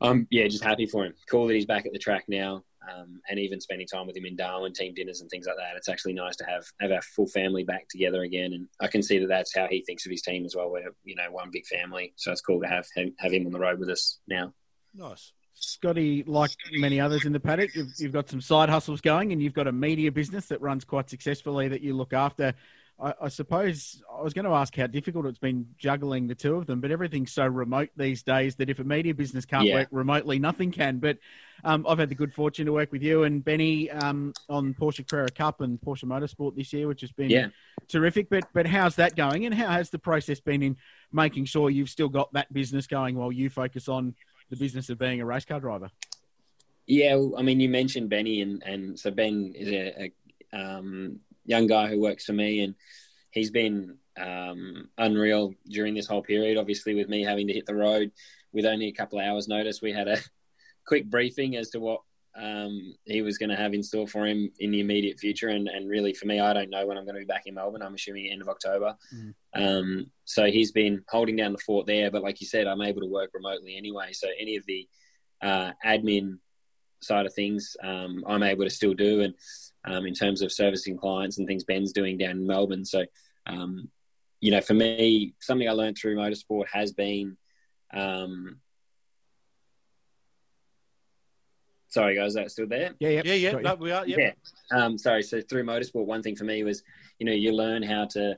[0.00, 1.14] I'm yeah just happy for him.
[1.30, 2.64] Cool that he's back at the track now.
[2.86, 5.76] Um, and even spending time with him in Darwin, team dinners and things like that.
[5.76, 9.02] It's actually nice to have have our full family back together again, and I can
[9.02, 10.70] see that that's how he thinks of his team as well.
[10.70, 13.52] We're you know one big family, so it's cool to have him, have him on
[13.52, 14.52] the road with us now.
[14.94, 15.32] Nice.
[15.60, 19.42] Scotty, like many others in the paddock, you've, you've, got some side hustles going, and
[19.42, 22.54] you've got a media business that runs quite successfully that you look after.
[23.00, 26.56] I, I, suppose I was going to ask how difficult it's been juggling the two
[26.56, 29.74] of them, but everything's so remote these days that if a media business can't yeah.
[29.74, 30.98] work remotely, nothing can.
[30.98, 31.18] But
[31.64, 35.08] um, I've had the good fortune to work with you and Benny um, on Porsche
[35.08, 37.48] Carrera Cup and Porsche Motorsport this year, which has been yeah.
[37.88, 38.28] terrific.
[38.28, 40.76] But but how's that going, and how has the process been in
[41.12, 44.14] making sure you've still got that business going while you focus on
[44.50, 45.90] the business of being a race car driver?
[46.86, 50.10] Yeah, well, I mean, you mentioned Benny, and, and so Ben is a,
[50.54, 52.74] a um, young guy who works for me, and
[53.30, 56.58] he's been um, unreal during this whole period.
[56.58, 58.12] Obviously, with me having to hit the road
[58.52, 60.18] with only a couple of hours' notice, we had a
[60.86, 62.02] quick briefing as to what
[62.36, 65.48] um, he was going to have in store for him in the immediate future.
[65.48, 67.54] And, and really, for me, I don't know when I'm going to be back in
[67.54, 67.82] Melbourne.
[67.82, 68.96] I'm assuming end of October.
[69.14, 69.34] Mm.
[69.54, 72.10] Um, so he's been holding down the fort there.
[72.10, 74.12] But like you said, I'm able to work remotely anyway.
[74.12, 74.88] So any of the
[75.42, 76.38] uh, admin
[77.00, 79.22] side of things, um, I'm able to still do.
[79.22, 79.34] And
[79.88, 82.84] um, in terms of servicing clients and things Ben's doing down in Melbourne.
[82.84, 83.04] So,
[83.46, 83.88] um,
[84.40, 87.36] you know, for me, something I learned through motorsport has been.
[87.92, 88.60] Um,
[91.88, 92.94] sorry, guys, that still there?
[93.00, 93.52] Yeah, yeah, yeah, yeah.
[93.52, 94.06] No, we are.
[94.06, 94.32] Yeah.
[94.70, 95.22] Um, sorry.
[95.22, 96.82] So through motorsport, one thing for me was,
[97.18, 98.36] you know, you learn how to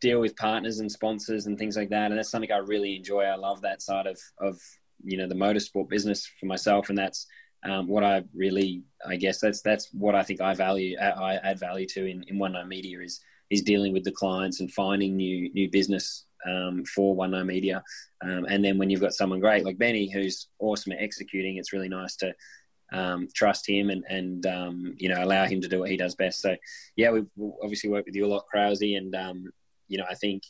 [0.00, 3.22] deal with partners and sponsors and things like that, and that's something I really enjoy.
[3.22, 4.60] I love that side of of
[5.04, 7.26] you know the motorsport business for myself, and that's
[7.64, 11.58] um, what I really, I guess that's that's what I think I value, I add
[11.58, 15.16] value to in, in One Nine Media is is dealing with the clients and finding
[15.16, 17.82] new new business um, for One Nine Media.
[18.22, 21.72] Um, and then when you've got someone great like Benny who's awesome at executing, it's
[21.72, 22.34] really nice to
[22.92, 26.14] um, trust him and and um, you know allow him to do what he does
[26.14, 26.40] best.
[26.40, 26.56] So
[26.96, 27.28] yeah, we've
[27.62, 29.50] obviously worked with you a lot, Krause, and um,
[29.88, 30.42] you know I think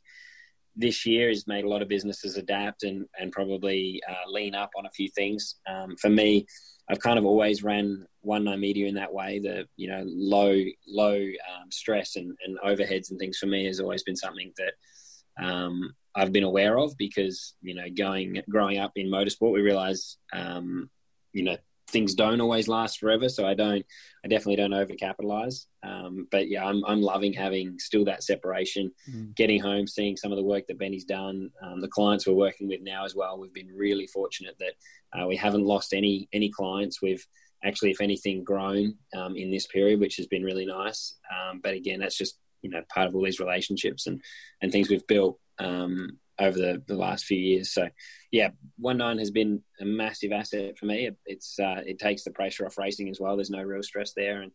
[0.74, 4.70] this year has made a lot of businesses adapt and and probably uh, lean up
[4.76, 5.56] on a few things.
[5.66, 6.46] Um, for me,
[6.90, 9.38] I've kind of always ran one nine media in that way.
[9.38, 13.80] The you know low low um, stress and, and overheads and things for me has
[13.80, 18.92] always been something that um, I've been aware of because you know going growing up
[18.96, 20.90] in motorsport, we realize um,
[21.32, 21.56] you know
[21.92, 23.28] things don't always last forever.
[23.28, 23.84] So I don't,
[24.24, 25.66] I definitely don't overcapitalize.
[25.82, 29.34] Um, but yeah, I'm, I'm loving having still that separation, mm.
[29.36, 32.66] getting home, seeing some of the work that Benny's done, um, the clients we're working
[32.66, 33.38] with now as well.
[33.38, 37.02] We've been really fortunate that uh, we haven't lost any any clients.
[37.02, 37.24] We've
[37.62, 41.14] actually, if anything, grown um, in this period, which has been really nice.
[41.30, 44.22] Um, but again, that's just you know part of all these relationships and
[44.62, 47.72] and things we've built um, over the, the last few years.
[47.72, 47.88] So,
[48.30, 51.06] yeah, one nine has been a massive asset for me.
[51.06, 53.36] It, it's uh, it takes the pressure off racing as well.
[53.36, 54.52] There's no real stress there, and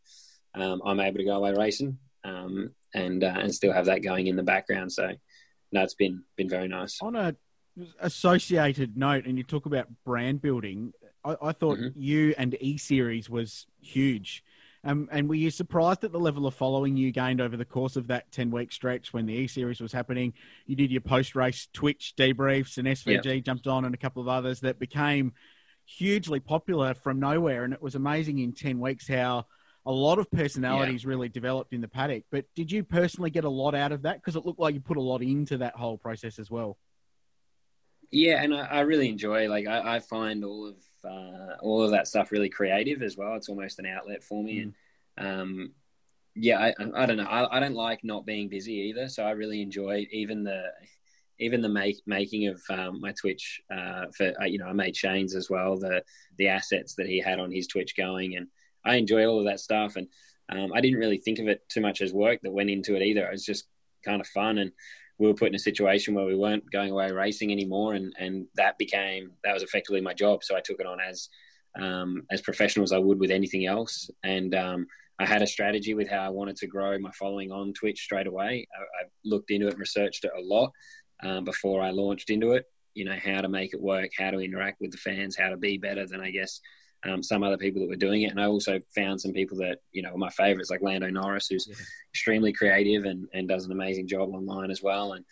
[0.55, 4.27] um, I'm able to go away racing um, and uh, and still have that going
[4.27, 4.91] in the background.
[4.91, 5.11] So,
[5.71, 6.99] no, it's been been very nice.
[7.01, 7.35] On a
[7.99, 10.93] associated note, and you talk about brand building.
[11.23, 11.99] I, I thought mm-hmm.
[12.01, 14.43] you and E Series was huge.
[14.83, 17.95] Um, and were you surprised at the level of following you gained over the course
[17.95, 20.33] of that 10 week stretch when the E Series was happening?
[20.65, 23.39] You did your post race Twitch debriefs, and SVG yeah.
[23.41, 25.33] jumped on, and a couple of others that became
[25.85, 27.63] hugely popular from nowhere.
[27.63, 29.45] And it was amazing in 10 weeks how
[29.85, 31.09] a lot of personalities yeah.
[31.09, 32.23] really developed in the paddock.
[32.29, 34.17] But did you personally get a lot out of that?
[34.17, 36.77] Because it looked like you put a lot into that whole process as well.
[38.11, 40.75] Yeah, and I, I really enjoy like I, I, find all of
[41.05, 43.35] uh, all of that stuff really creative as well.
[43.35, 44.73] It's almost an outlet for me, mm.
[45.17, 45.71] and um,
[46.35, 47.23] yeah, I, I don't know.
[47.23, 50.63] I, I don't like not being busy either, so I really enjoy even the
[51.39, 54.95] even the make, making of um, my Twitch uh, for uh, you know I made
[54.95, 56.03] Shane's as well the
[56.37, 58.47] the assets that he had on his Twitch going, and
[58.85, 59.95] I enjoy all of that stuff.
[59.95, 60.07] And
[60.49, 63.01] um, I didn't really think of it too much as work that went into it
[63.01, 63.25] either.
[63.25, 63.65] It was just
[64.05, 64.71] kind of fun, and
[65.19, 68.47] we were put in a situation where we weren't going away racing anymore, and and
[68.55, 70.43] that became that was effectively my job.
[70.43, 71.29] So I took it on as
[71.79, 74.87] um, as professional as I would with anything else, and um,
[75.19, 78.27] I had a strategy with how I wanted to grow my following on Twitch straight
[78.27, 78.67] away.
[78.75, 80.71] I, I looked into it and researched it a lot
[81.23, 82.65] um, before I launched into it.
[82.93, 85.57] You know how to make it work, how to interact with the fans, how to
[85.57, 86.61] be better than I guess
[87.05, 88.31] um, some other people that were doing it.
[88.31, 91.67] And I also found some people that, you know, my favorites, like Lando Norris, who's
[91.67, 91.75] yeah.
[92.11, 95.13] extremely creative and, and does an amazing job online as well.
[95.13, 95.25] And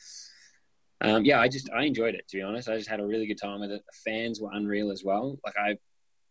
[1.01, 2.69] um, yeah, I just, I enjoyed it, to be honest.
[2.69, 3.83] I just had a really good time with it.
[3.85, 5.37] The fans were unreal as well.
[5.43, 5.77] Like, I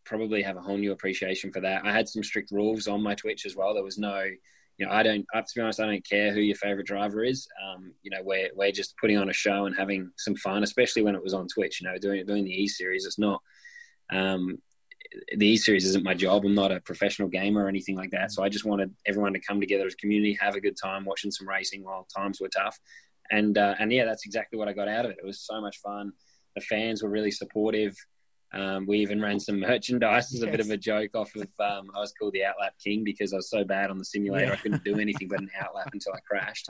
[0.04, 1.84] probably have a whole new appreciation for that.
[1.84, 3.74] I had some strict rules on my Twitch as well.
[3.74, 4.22] There was no,
[4.78, 7.46] you know, I don't, to be honest, I don't care who your favorite driver is.
[7.64, 11.02] Um, you know, we're, we're just putting on a show and having some fun, especially
[11.02, 13.04] when it was on Twitch, you know, doing, doing the E series.
[13.04, 13.40] It's not,
[14.12, 14.58] um,
[15.36, 16.44] the E Series isn't my job.
[16.44, 18.32] I'm not a professional gamer or anything like that.
[18.32, 21.04] So I just wanted everyone to come together as a community, have a good time
[21.04, 22.78] watching some racing while times were tough.
[23.30, 25.18] And uh, and yeah, that's exactly what I got out of it.
[25.18, 26.12] It was so much fun.
[26.54, 27.96] The fans were really supportive.
[28.52, 30.52] Um, we even ran some merchandise as a yes.
[30.52, 31.48] bit of a joke off of.
[31.58, 34.46] Um, I was called the Outlap King because I was so bad on the simulator.
[34.46, 34.52] Yeah.
[34.52, 36.68] I couldn't do anything but an outlap until I crashed.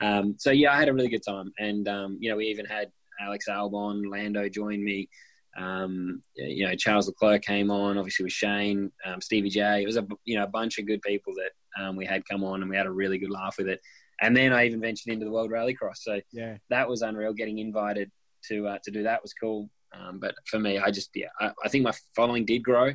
[0.00, 2.66] Um, so yeah, I had a really good time, and um, you know, we even
[2.66, 2.90] had
[3.20, 5.08] Alex Albon, Lando join me.
[5.56, 9.82] Um, you know, Charles Leclerc came on, obviously with Shane, um, Stevie J.
[9.82, 12.44] It was a you know a bunch of good people that um, we had come
[12.44, 13.80] on, and we had a really good laugh with it.
[14.20, 17.32] And then I even ventured into the World Rallycross, so yeah, that was unreal.
[17.32, 18.10] Getting invited
[18.48, 19.68] to uh, to do that was cool.
[19.94, 22.92] Um, but for me, I just yeah, I, I think my following did grow.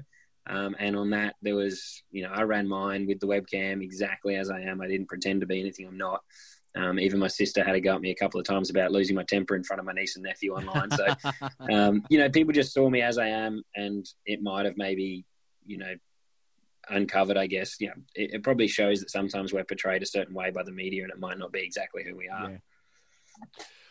[0.50, 4.38] Um, and on that, there was, you know, I ran mine with the webcam exactly
[4.38, 4.82] as I am.
[4.82, 6.22] I didn't pretend to be anything I'm not.
[6.78, 9.16] Um, even my sister had to go at me a couple of times about losing
[9.16, 10.92] my temper in front of my niece and nephew online.
[10.92, 11.08] So,
[11.74, 15.26] um, you know, people just saw me as I am, and it might have maybe,
[15.66, 15.96] you know,
[16.90, 17.38] uncovered.
[17.38, 20.52] I guess, you know, it, it, probably shows that sometimes we're portrayed a certain way
[20.52, 22.52] by the media, and it might not be exactly who we are.
[22.52, 22.58] Yeah.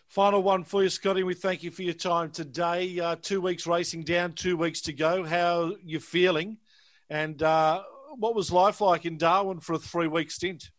[0.09, 1.24] Final one for you, Scotty.
[1.24, 3.01] We thank you for your time today.
[3.01, 5.24] Uh, two weeks racing down, two weeks to go.
[5.24, 6.59] How you feeling?
[7.11, 7.82] And uh,
[8.16, 10.70] what was life like in Darwin for a three-week stint?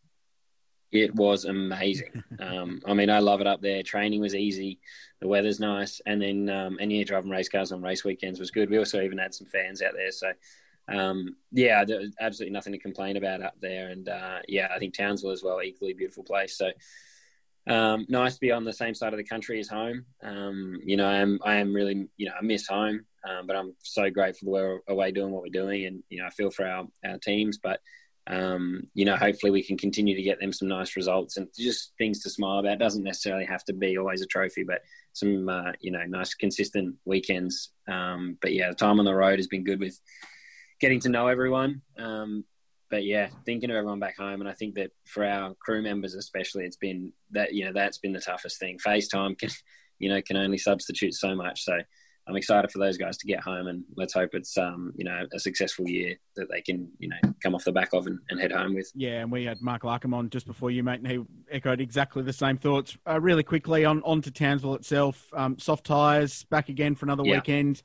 [0.91, 2.23] It was amazing.
[2.39, 3.83] um, I mean, I love it up there.
[3.83, 4.79] Training was easy.
[5.19, 8.51] The weather's nice, and then um, and yeah, driving race cars on race weekends was
[8.51, 8.69] good.
[8.69, 10.31] We also even had some fans out there, so
[10.89, 13.89] um, yeah, there was absolutely nothing to complain about up there.
[13.89, 16.57] And uh, yeah, I think Townsville as well, equally beautiful place.
[16.57, 16.71] So
[17.67, 20.05] um, nice to be on the same side of the country as home.
[20.23, 23.55] Um, you know, I am I am really you know I miss home, um, but
[23.55, 26.49] I'm so grateful that we're away doing what we're doing, and you know I feel
[26.49, 27.81] for our our teams, but
[28.28, 31.93] um, you know, hopefully we can continue to get them some nice results and just
[31.97, 32.73] things to smile about.
[32.73, 34.82] It doesn't necessarily have to be always a trophy, but
[35.13, 37.71] some, uh, you know, nice consistent weekends.
[37.88, 39.99] Um, but yeah, the time on the road has been good with
[40.80, 41.82] getting to know everyone.
[41.97, 42.43] Um,
[42.89, 46.13] but yeah, thinking of everyone back home, and I think that for our crew members
[46.13, 48.78] especially, it's been that you know that's been the toughest thing.
[48.86, 49.49] FaceTime can,
[49.99, 51.63] you know, can only substitute so much.
[51.63, 51.78] So
[52.28, 55.25] I'm excited for those guys to get home, and let's hope it's um, you know
[55.34, 58.39] a successful year that they can you know come off the back of and, and
[58.39, 58.91] head home with.
[58.95, 62.23] Yeah, and we had Mark Larkham on just before you, mate, and he echoed exactly
[62.23, 62.97] the same thoughts.
[63.07, 67.23] Uh, really quickly on on to Townsville itself, um, soft tyres back again for another
[67.25, 67.36] yeah.
[67.36, 67.82] weekend.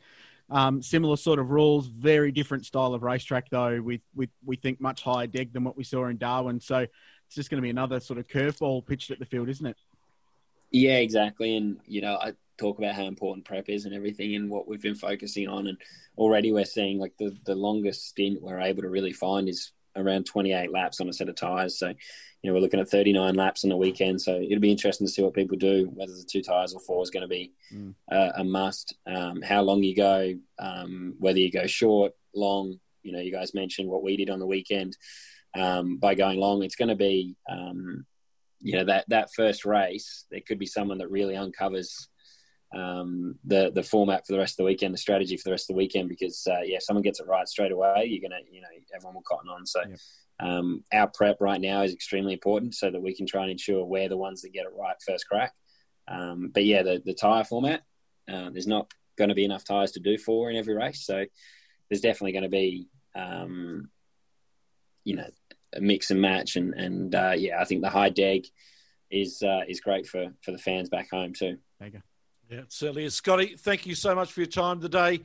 [0.50, 3.80] Um, similar sort of rules, very different style of racetrack though.
[3.80, 7.36] With with we think much higher deg than what we saw in Darwin, so it's
[7.36, 9.76] just going to be another sort of curveball pitched at the field, isn't it?
[10.72, 11.56] Yeah, exactly.
[11.56, 12.32] And you know, I
[12.62, 15.66] talk about how important prep is and everything and what we've been focusing on.
[15.66, 15.78] And
[16.16, 20.24] already we're seeing like the, the longest stint we're able to really find is around
[20.24, 21.78] 28 laps on a set of tyres.
[21.78, 21.94] So, you
[22.44, 24.20] know, we're looking at 39 laps on the weekend.
[24.20, 27.02] So it'll be interesting to see what people do, whether the two tyres or four
[27.02, 27.94] is going to be mm.
[28.10, 28.94] uh, a must.
[29.06, 32.78] Um, how long you go, um, whether you go short, long.
[33.02, 34.96] You know, you guys mentioned what we did on the weekend.
[35.54, 38.06] Um, by going long, it's going to be, um,
[38.60, 42.08] you know, that, that first race, there could be someone that really uncovers
[42.74, 45.64] um, the the format for the rest of the weekend, the strategy for the rest
[45.64, 48.60] of the weekend, because uh, yeah, someone gets it right straight away, you're gonna you
[48.60, 49.66] know everyone will cotton on.
[49.66, 49.98] So yep.
[50.40, 53.84] um, our prep right now is extremely important, so that we can try and ensure
[53.84, 55.52] we're the ones that get it right first crack.
[56.08, 57.82] Um, but yeah, the the tire format,
[58.32, 61.24] uh, there's not going to be enough tires to do four in every race, so
[61.88, 63.90] there's definitely going to be um,
[65.04, 65.28] you know
[65.74, 68.46] a mix and match, and and uh, yeah, I think the high deg
[69.10, 71.58] is uh, is great for for the fans back home too.
[71.78, 72.00] There you go.
[72.52, 73.14] Yeah, it certainly is.
[73.14, 75.20] Scotty, thank you so much for your time today.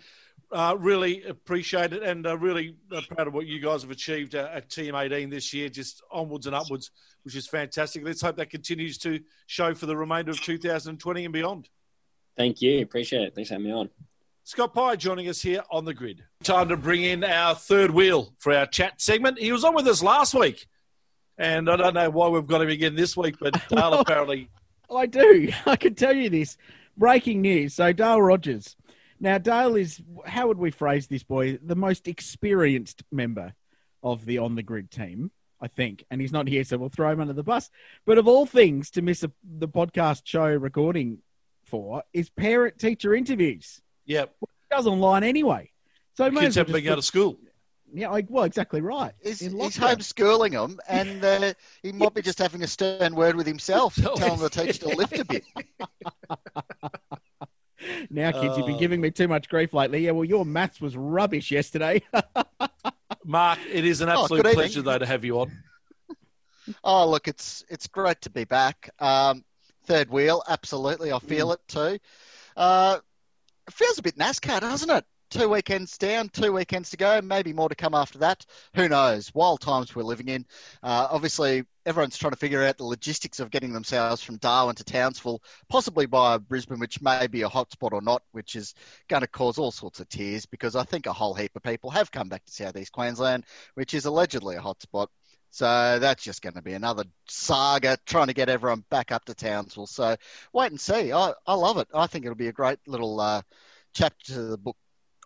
[0.49, 4.33] Uh, really appreciate it and uh, really uh, proud of what you guys have achieved
[4.33, 6.89] at, at Team 18 this year, just onwards and upwards,
[7.23, 8.05] which is fantastic.
[8.05, 11.67] Let's hope that continues to show for the remainder of 2020 and beyond.
[12.37, 12.81] Thank you.
[12.81, 13.35] Appreciate it.
[13.35, 13.89] Thanks for having me on.
[14.45, 16.23] Scott Pye joining us here on the grid.
[16.43, 19.37] Time to bring in our third wheel for our chat segment.
[19.37, 20.65] He was on with us last week,
[21.37, 24.47] and I don't know why we've got him again this week, but Dale apparently.
[24.89, 25.51] I do.
[25.65, 26.55] I can tell you this
[26.97, 27.75] breaking news.
[27.75, 28.75] So Dale Rogers.
[29.19, 31.57] Now Dale is how would we phrase this boy?
[31.63, 33.53] The most experienced member
[34.03, 37.11] of the on the grid team, I think, and he's not here, so we'll throw
[37.11, 37.69] him under the bus.
[38.05, 41.19] But of all things to miss a, the podcast show recording
[41.65, 43.81] for is parent teacher interviews.
[44.05, 45.71] Yep, well, he does online anyway.
[46.15, 47.37] So kids haven't been out of school.
[47.93, 49.13] Yeah, like, well, exactly right.
[49.23, 53.47] He's, he's homeschooling them, and uh, he might be just having a stern word with
[53.47, 55.45] himself, telling the teacher to lift a bit.
[58.09, 60.05] now, kids, uh, you've been giving me too much grief lately.
[60.05, 62.01] Yeah, well, your maths was rubbish yesterday.
[63.25, 65.51] Mark, it is an oh, absolute oh, pleasure, though, to have you on.
[66.83, 68.89] Oh, look, it's it's great to be back.
[68.99, 69.45] Um,
[69.85, 71.13] third wheel, absolutely.
[71.13, 71.53] I feel mm.
[71.53, 71.97] it too.
[72.57, 72.99] Uh,
[73.67, 75.05] it feels a bit NASCAR, doesn't it?
[75.29, 78.45] Two weekends down, two weekends to go, maybe more to come after that.
[78.75, 79.33] Who knows?
[79.33, 80.45] Wild times we're living in.
[80.81, 84.83] Uh, obviously, everyone's trying to figure out the logistics of getting themselves from Darwin to
[84.83, 88.73] Townsville, possibly via Brisbane, which may be a hotspot or not, which is
[89.07, 91.89] going to cause all sorts of tears because I think a whole heap of people
[91.91, 95.07] have come back to southeast Queensland, which is allegedly a hotspot.
[95.49, 99.33] So that's just going to be another saga trying to get everyone back up to
[99.33, 99.87] Townsville.
[99.87, 100.15] So
[100.53, 101.11] wait and see.
[101.11, 101.87] I, I love it.
[101.93, 103.41] I think it'll be a great little uh,
[103.93, 104.75] chapter to the book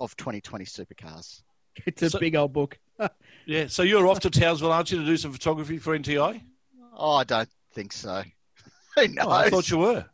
[0.01, 1.41] of 2020 supercars.
[1.85, 2.77] It's a so, big old book.
[3.45, 3.67] yeah.
[3.67, 6.41] So you're off to Townsville, aren't you, to do some photography for NTI?
[6.93, 8.23] Oh, I don't think so.
[8.97, 9.25] who knows?
[9.25, 10.05] Oh, I thought you were.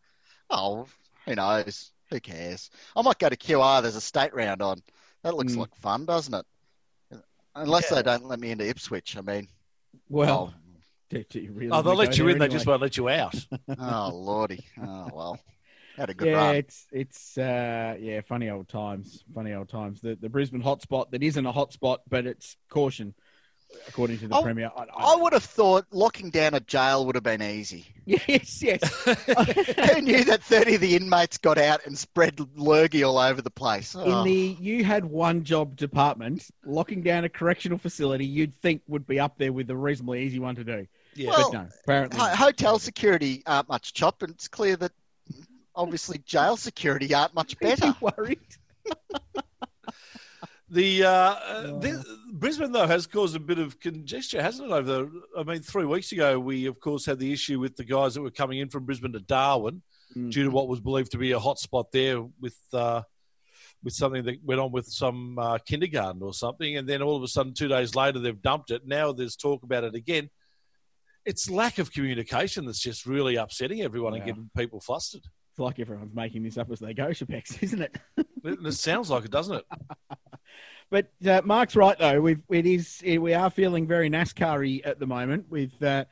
[0.52, 0.86] Oh,
[1.26, 1.92] who knows?
[2.12, 2.70] Who cares?
[2.96, 3.82] I might go to QR.
[3.82, 4.84] There's a state round on.
[5.24, 5.58] That looks mm.
[5.58, 6.46] like fun, doesn't it?
[7.56, 7.96] Unless yeah.
[7.96, 9.18] they don't let me into Ipswich.
[9.18, 9.48] I mean,
[10.08, 10.54] well,
[11.12, 12.36] oh, really oh they'll let you in.
[12.36, 12.48] Anyway?
[12.48, 13.36] They just won't let you out.
[13.80, 14.64] oh lordy.
[14.80, 15.40] Oh well.
[15.98, 16.56] Had a good yeah, run.
[16.56, 19.24] it's it's uh, yeah, funny old times.
[19.34, 20.00] Funny old times.
[20.00, 23.16] The the Brisbane hotspot that isn't a hotspot, but it's caution
[23.88, 24.72] according to the I, Premier.
[24.76, 27.86] I, I, I, would have thought locking down a jail would have been easy.
[28.06, 28.82] Yes, yes.
[29.04, 33.52] Who knew that 30 of the inmates got out and spread lurgy all over the
[33.52, 33.98] place?
[33.98, 34.22] Oh.
[34.22, 39.06] In the you had one job department, locking down a correctional facility, you'd think would
[39.06, 40.88] be up there with a reasonably easy one to do.
[41.16, 41.32] Yeah.
[41.32, 42.18] Well, but no, apparently.
[42.18, 44.94] Hotel security aren't much chop, and it's clear that
[45.78, 47.96] obviously jail security aren't much better.
[48.02, 48.40] worried?
[50.70, 52.04] The, uh, the,
[52.34, 54.74] Brisbane though has caused a bit of congestion, hasn't it?
[54.74, 57.86] Over the, I mean, three weeks ago, we of course had the issue with the
[57.86, 60.30] guys that were coming in from Brisbane to Darwin, mm-hmm.
[60.30, 63.02] due to what was believed to be a hot spot there with uh,
[63.82, 67.24] with something that went on with some uh, kindergarten or something, and then all of
[67.24, 68.86] a sudden, two days later, they've dumped it.
[68.86, 70.30] Now there's talk about it again.
[71.26, 74.18] It's lack of communication that's just really upsetting everyone yeah.
[74.20, 75.24] and getting people flustered.
[75.58, 77.98] It's like everyone's making this up as they go, Shapex, isn't it?
[78.44, 79.66] it sounds like it, doesn't it?
[80.92, 82.22] but uh, Mark's right though.
[82.22, 86.06] We've it is we are feeling very NASCAR-y at the moment with uh,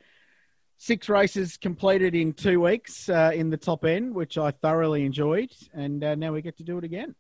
[0.78, 5.52] six races completed in two weeks uh, in the top end, which I thoroughly enjoyed,
[5.74, 7.14] and uh, now we get to do it again.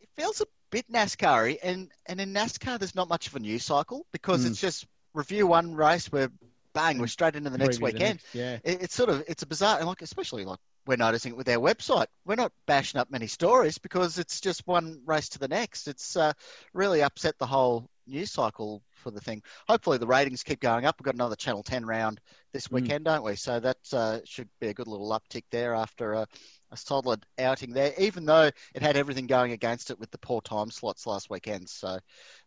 [0.00, 3.64] It feels a bit NASCAR-y, and and in NASCAR there's not much of a news
[3.64, 4.50] cycle because mm.
[4.50, 6.32] it's just review one race, we're
[6.72, 8.20] bang, we're straight into the next weekend.
[8.32, 10.96] The next, yeah, it, it's sort of it's a bizarre, and like especially like we're
[10.96, 12.06] noticing it with our website.
[12.24, 15.88] We're not bashing up many stories because it's just one race to the next.
[15.88, 16.32] It's uh,
[16.72, 19.42] really upset the whole news cycle for the thing.
[19.68, 20.96] Hopefully, the ratings keep going up.
[20.98, 22.20] We've got another Channel 10 round
[22.52, 22.76] this hmm.
[22.76, 23.04] weekend, mm.
[23.04, 23.36] don't we?
[23.36, 26.26] So that uh, should be a good little uptick there after a,
[26.74, 30.40] a solid outing there, even though it had everything going against it with the poor
[30.42, 31.68] time slots last weekend.
[31.68, 31.98] So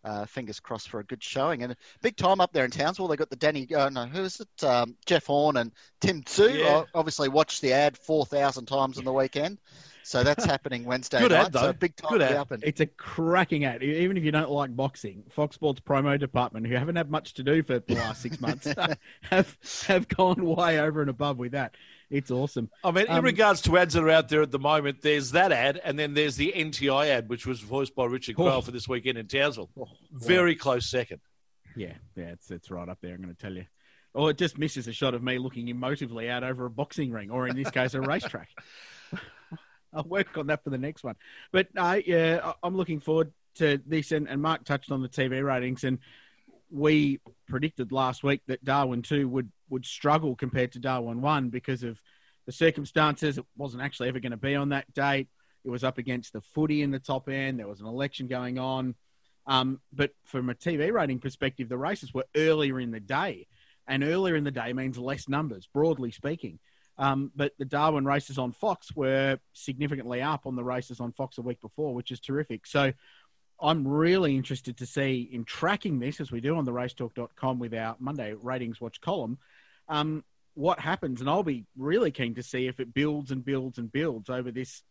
[0.04, 1.64] uh, fingers crossed for a good showing.
[1.64, 3.08] And big time up there in Townsville.
[3.08, 4.64] They got the Danny, uh, no, who is it?
[4.64, 6.60] Um, Jeff Horn and Tim Tszyu.
[6.60, 6.84] Yeah.
[6.94, 9.58] obviously watched the ad 4,000 times on the weekend.
[10.08, 11.48] So that's happening Wednesday Good night.
[11.48, 11.62] Ad, though.
[11.64, 12.38] So big time Good ad.
[12.38, 13.84] Up It's a cracking ad.
[13.84, 17.44] Even if you don't like boxing, Fox Sports promo department, who haven't had much to
[17.44, 18.68] do for the last six months,
[19.24, 19.58] have
[19.88, 21.76] have gone way over and above with that.
[22.10, 22.70] It's awesome.
[22.84, 25.32] I mean, in um, regards to ads that are out there at the moment, there's
[25.32, 28.72] that ad, and then there's the NTI ad, which was voiced by Richard oh, for
[28.72, 29.70] this weekend in Townsville.
[29.78, 31.20] Oh, Very close second.
[31.76, 33.14] Yeah, yeah, it's it's right up there.
[33.14, 33.66] I'm going to tell you.
[34.14, 37.30] Or it just misses a shot of me looking emotively out over a boxing ring,
[37.30, 38.50] or in this case, a racetrack.
[39.94, 41.16] I'll work on that for the next one.
[41.52, 44.12] But uh, yeah, I'm looking forward to this.
[44.12, 46.00] And, and Mark touched on the TV ratings, and
[46.70, 51.84] we predicted last week that Darwin two would would struggle compared to Darwin one because
[51.84, 52.00] of
[52.46, 53.38] the circumstances.
[53.38, 55.28] It wasn't actually ever going to be on that date.
[55.64, 57.60] It was up against the footy in the top end.
[57.60, 58.96] There was an election going on.
[59.46, 63.48] Um, but from a TV rating perspective, the races were earlier in the day,
[63.88, 66.60] and earlier in the day means less numbers, broadly speaking.
[66.98, 71.38] Um, but the Darwin races on Fox were significantly up on the races on Fox
[71.38, 72.66] a week before, which is terrific.
[72.66, 72.92] So
[73.60, 77.74] I'm really interested to see in tracking this as we do on the racetorque.com with
[77.74, 79.38] our Monday ratings watch column.
[79.90, 83.78] Um, what happens, and I'll be really keen to see if it builds and builds
[83.78, 84.84] and builds over this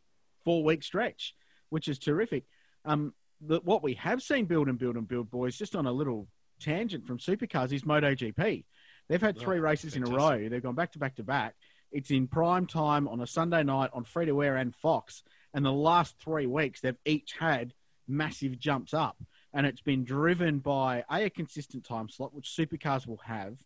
[0.45, 1.35] four week stretch,
[1.71, 2.45] which is terrific.
[2.85, 5.93] Um, the, what we have seen build and build and build, boys, just on a
[5.93, 6.29] little
[6.61, 8.64] tangent from supercars, is MotoGP.
[9.09, 10.14] They've had three oh, races fantastic.
[10.14, 10.49] in a row.
[10.49, 11.55] They've gone back to back to back.
[11.93, 15.23] It's in prime time on a Sunday night on free to air and Fox.
[15.55, 17.73] And the last three weeks, they've each had
[18.09, 19.16] massive jumps up.
[19.52, 23.57] And it's been driven by a, a consistent time slot, which supercars will have,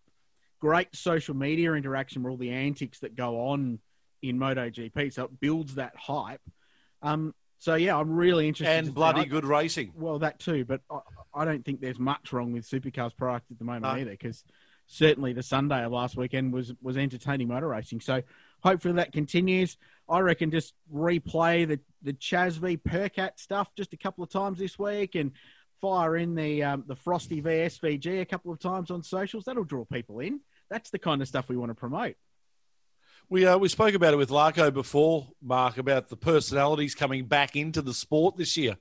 [0.61, 3.80] great social media interaction with all the antics that go on
[4.22, 5.12] in MotoGP.
[5.12, 6.43] So it builds that hype.
[7.03, 8.86] Um, so yeah, I'm really interested.
[8.86, 9.93] And bloody good racing.
[9.95, 11.01] Well, that too, but I,
[11.34, 13.91] I, don't think there's much wrong with supercars product at the moment no.
[14.01, 14.45] either, because
[14.86, 18.01] certainly the Sunday of last weekend was was entertaining motor racing.
[18.01, 18.22] So
[18.62, 19.76] hopefully that continues.
[20.11, 24.79] I reckon just replay the the v Percat stuff just a couple of times this
[24.79, 25.33] week and
[25.81, 29.45] fire in the um, the Frosty v SVG a couple of times on socials.
[29.45, 30.41] That'll draw people in.
[30.69, 32.17] That's the kind of stuff we want to promote.
[33.29, 37.55] We uh, we spoke about it with Larko before, Mark, about the personalities coming back
[37.55, 38.77] into the sport this year.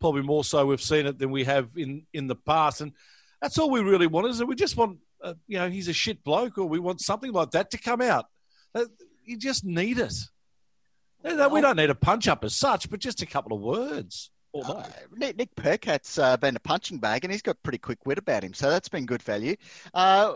[0.00, 2.92] Probably more so we've seen it than we have in in the past, and
[3.40, 5.92] that's all we really want is that we just want uh, you know he's a
[5.92, 8.26] shit bloke, or we want something like that to come out.
[8.74, 8.86] Uh,
[9.24, 10.14] you just need it.
[11.24, 14.30] We don't need a punch up as such, but just a couple of words.
[14.54, 14.84] Uh,
[15.16, 18.44] Nick, Nick Percat's uh, been a punching bag, and he's got pretty quick wit about
[18.44, 19.56] him, so that's been good value.
[19.94, 20.34] Uh,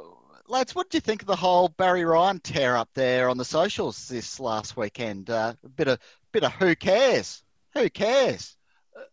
[0.49, 3.45] lads, what do you think of the whole Barry Ryan tear up there on the
[3.45, 5.29] socials this last weekend?
[5.29, 5.99] Uh, a bit of
[6.33, 7.43] bit of who cares?
[7.75, 8.57] Who cares?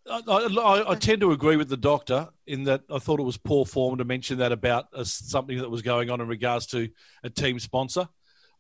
[0.10, 3.36] I, I, I, tend to agree with the doctor in that I thought it was
[3.36, 6.90] poor form to mention that about uh, something that was going on in regards to
[7.24, 8.08] a team sponsor.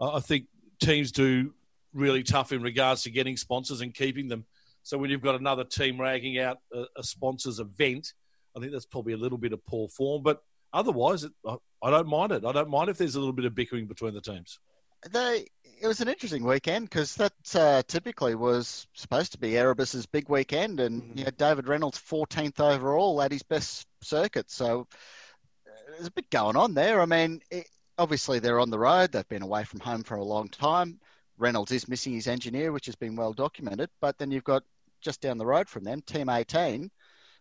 [0.02, 0.48] I think
[0.82, 1.54] teams do
[1.94, 4.46] really tough in regards to getting sponsors and keeping them.
[4.84, 8.14] So when you've got another team ragging out a, a sponsor's event,
[8.56, 10.24] I think that's probably a little bit of poor form.
[10.24, 12.46] But otherwise, it, I, I don't mind it.
[12.46, 14.60] I don't mind if there's a little bit of bickering between the teams.
[15.12, 15.48] They,
[15.82, 20.30] it was an interesting weekend because that uh, typically was supposed to be Erebus's big
[20.30, 21.18] weekend, and mm-hmm.
[21.20, 24.50] you know, David Reynolds 14th overall at his best circuit.
[24.50, 24.88] So
[25.88, 27.02] there's a bit going on there.
[27.02, 27.68] I mean, it,
[27.98, 29.12] obviously they're on the road.
[29.12, 31.00] They've been away from home for a long time.
[31.38, 33.90] Reynolds is missing his engineer, which has been well documented.
[34.00, 34.64] But then you've got
[35.02, 36.90] just down the road from them, Team 18,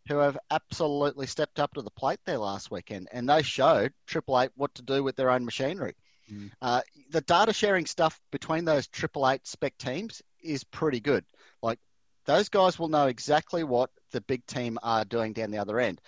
[0.09, 4.41] who have absolutely stepped up to the plate there last weekend, and they showed Triple
[4.41, 5.95] Eight what to do with their own machinery.
[6.31, 6.51] Mm.
[6.61, 11.25] Uh, the data sharing stuff between those Triple Eight spec teams is pretty good.
[11.63, 11.79] Like
[12.25, 16.01] those guys will know exactly what the big team are doing down the other end.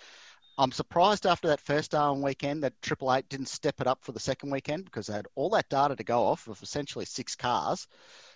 [0.57, 4.13] I'm surprised after that first Darwin weekend that Triple Eight didn't step it up for
[4.13, 7.35] the second weekend because they had all that data to go off of essentially six
[7.35, 7.87] cars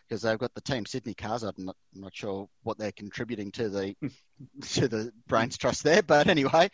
[0.08, 1.44] because they've got the Team Sydney cars.
[1.44, 4.08] I'm not, I'm not sure what they're contributing to the hmm.
[4.74, 6.70] to the brains trust there, but anyway,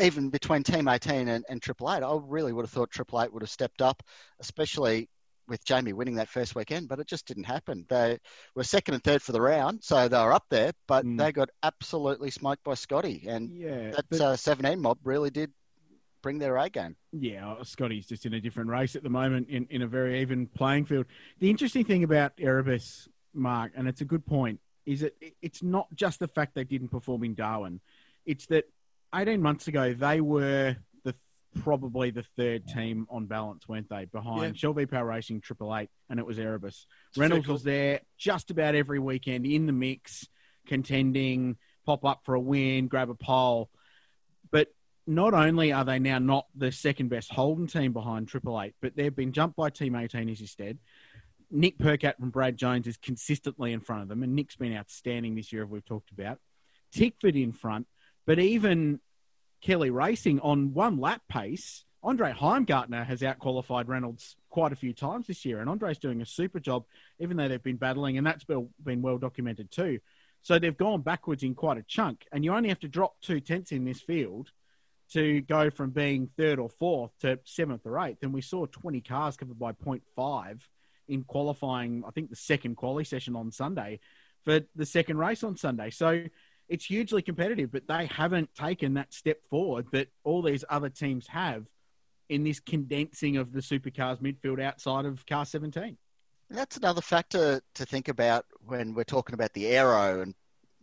[0.00, 3.32] even between Team 18 and, and Triple Eight, I really would have thought Triple Eight
[3.32, 4.02] would have stepped up,
[4.40, 5.08] especially
[5.48, 7.86] with Jamie winning that first weekend, but it just didn't happen.
[7.88, 8.18] They
[8.54, 11.18] were second and third for the round, so they were up there, but mm.
[11.18, 13.24] they got absolutely smoked by Scotty.
[13.28, 14.20] And yeah, that but...
[14.20, 15.52] uh, 17 mob really did
[16.22, 16.96] bring their A game.
[17.12, 20.20] Yeah, oh, Scotty's just in a different race at the moment in, in a very
[20.20, 21.06] even playing field.
[21.38, 25.86] The interesting thing about Erebus, Mark, and it's a good point, is that it's not
[25.94, 27.80] just the fact they didn't perform in Darwin.
[28.24, 28.64] It's that
[29.14, 30.76] 18 months ago, they were
[31.54, 34.04] probably the third team on balance, weren't they?
[34.06, 34.58] Behind yeah.
[34.58, 36.86] Shell V Power Racing, Triple Eight, and it was Erebus.
[37.16, 37.54] Reynolds cool.
[37.54, 40.28] was there just about every weekend in the mix,
[40.66, 43.70] contending, pop up for a win, grab a pole.
[44.50, 44.68] But
[45.06, 48.96] not only are they now not the second best Holden team behind Triple Eight, but
[48.96, 50.78] they've been jumped by Team 18 as instead.
[51.50, 55.36] Nick Percat from Brad Jones is consistently in front of them, and Nick's been outstanding
[55.36, 56.38] this year, as we've talked about.
[56.92, 57.86] Tickford in front,
[58.26, 59.00] but even
[59.60, 65.26] Kelly Racing on one lap pace, Andre Heimgartner has outqualified Reynolds quite a few times
[65.26, 66.84] this year, and Andre's doing a super job,
[67.18, 69.98] even though they've been battling, and that's been well documented too.
[70.42, 73.40] So they've gone backwards in quite a chunk, and you only have to drop two
[73.40, 74.50] tenths in this field
[75.12, 78.22] to go from being third or fourth to seventh or eighth.
[78.22, 80.60] And we saw 20 cars covered by 0.5
[81.08, 84.00] in qualifying, I think the second quali session on Sunday
[84.44, 85.90] for the second race on Sunday.
[85.90, 86.24] So
[86.68, 91.26] it's hugely competitive, but they haven't taken that step forward that all these other teams
[91.28, 91.66] have
[92.28, 95.96] in this condensing of the supercars midfield outside of car 17.
[96.50, 100.34] That's another factor to think about when we're talking about the aero and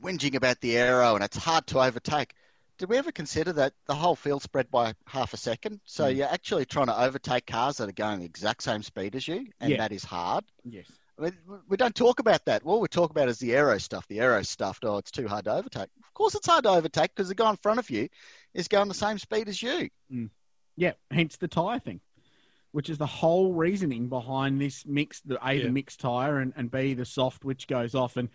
[0.02, 2.34] whinging about the aero and it's hard to overtake.
[2.78, 5.80] Did we ever consider that the whole field spread by half a second?
[5.86, 6.16] So mm.
[6.18, 9.48] you're actually trying to overtake cars that are going the exact same speed as you,
[9.62, 9.78] and yeah.
[9.78, 10.44] that is hard.
[10.64, 10.88] Yes.
[11.18, 11.34] I mean,
[11.68, 12.64] we don't talk about that.
[12.66, 14.08] All we talk about is the aero stuff.
[14.08, 14.80] The aero stuff.
[14.84, 15.90] Oh, it's too hard to overtake.
[16.04, 18.10] Of course, it's hard to overtake because the guy in front of you
[18.54, 19.90] is going the same speed as you.
[20.12, 20.30] Mm.
[20.76, 22.02] Yeah, hence the tyre thing,
[22.72, 25.22] which is the whole reasoning behind this mix.
[25.22, 25.64] The A, yeah.
[25.66, 28.18] the mixed tyre, and, and B, the soft, which goes off.
[28.18, 28.30] And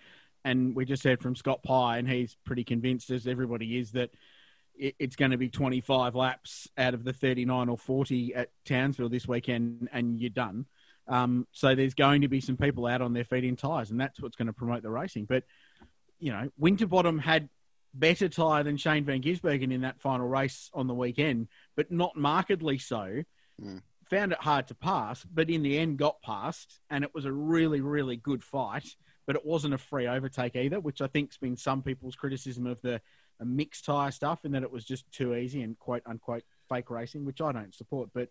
[0.45, 4.11] and we just heard from Scott Pye, and he's pretty convinced, as everybody is, that
[4.77, 9.09] it, it's going to be 25 laps out of the 39 or 40 at Townsville
[9.09, 10.67] this weekend, and you're done.
[11.09, 14.01] Um, so there's going to be some people out on their feet in tyres, and
[14.01, 15.25] that's what's going to promote the racing.
[15.25, 15.45] But
[16.19, 17.49] you know, Winterbottom had
[17.95, 22.17] better tyre than Shane Van Gisbergen in that final race on the weekend, but not
[22.17, 23.23] markedly so.
[23.63, 23.83] Mm.
[24.11, 27.33] Found it hard to pass, but in the end got past, and it was a
[27.33, 28.89] really, really good fight.
[29.27, 32.81] But it wasn't a free overtake either, which I think's been some people's criticism of
[32.81, 33.03] the
[33.45, 37.27] mixed tyre stuff, in that it was just too easy and quote unquote fake racing,
[37.27, 38.09] which I don't support.
[38.15, 38.31] But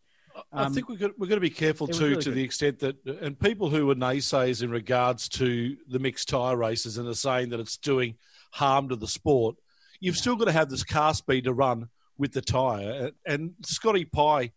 [0.52, 2.36] Um, I think we've got, we've got to be careful too, really to good.
[2.36, 6.98] the extent that, and people who are naysayers in regards to the mixed tyre races
[6.98, 8.16] and are saying that it's doing
[8.52, 9.56] harm to the sport,
[10.00, 10.22] you've yeah.
[10.22, 13.12] still got to have this car speed to run with the tyre.
[13.26, 14.52] And Scotty Pye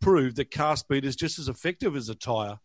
[0.00, 2.58] proved that car speed is just as effective as a tyre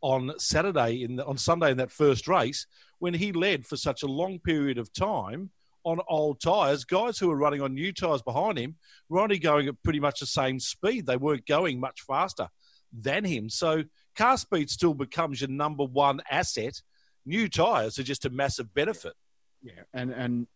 [0.00, 2.66] on Saturday in the, on Sunday in that first race
[2.98, 5.50] when he led for such a long period of time
[5.86, 6.84] on old tyres.
[6.84, 8.74] Guys who were running on new tyres behind him
[9.08, 11.06] were only going at pretty much the same speed.
[11.06, 12.48] They weren't going much faster
[12.92, 13.48] than him.
[13.48, 13.84] So
[14.16, 16.82] car speed still becomes your number one asset.
[17.24, 19.14] New tyres are just a massive benefit.
[19.62, 20.46] Yeah, and and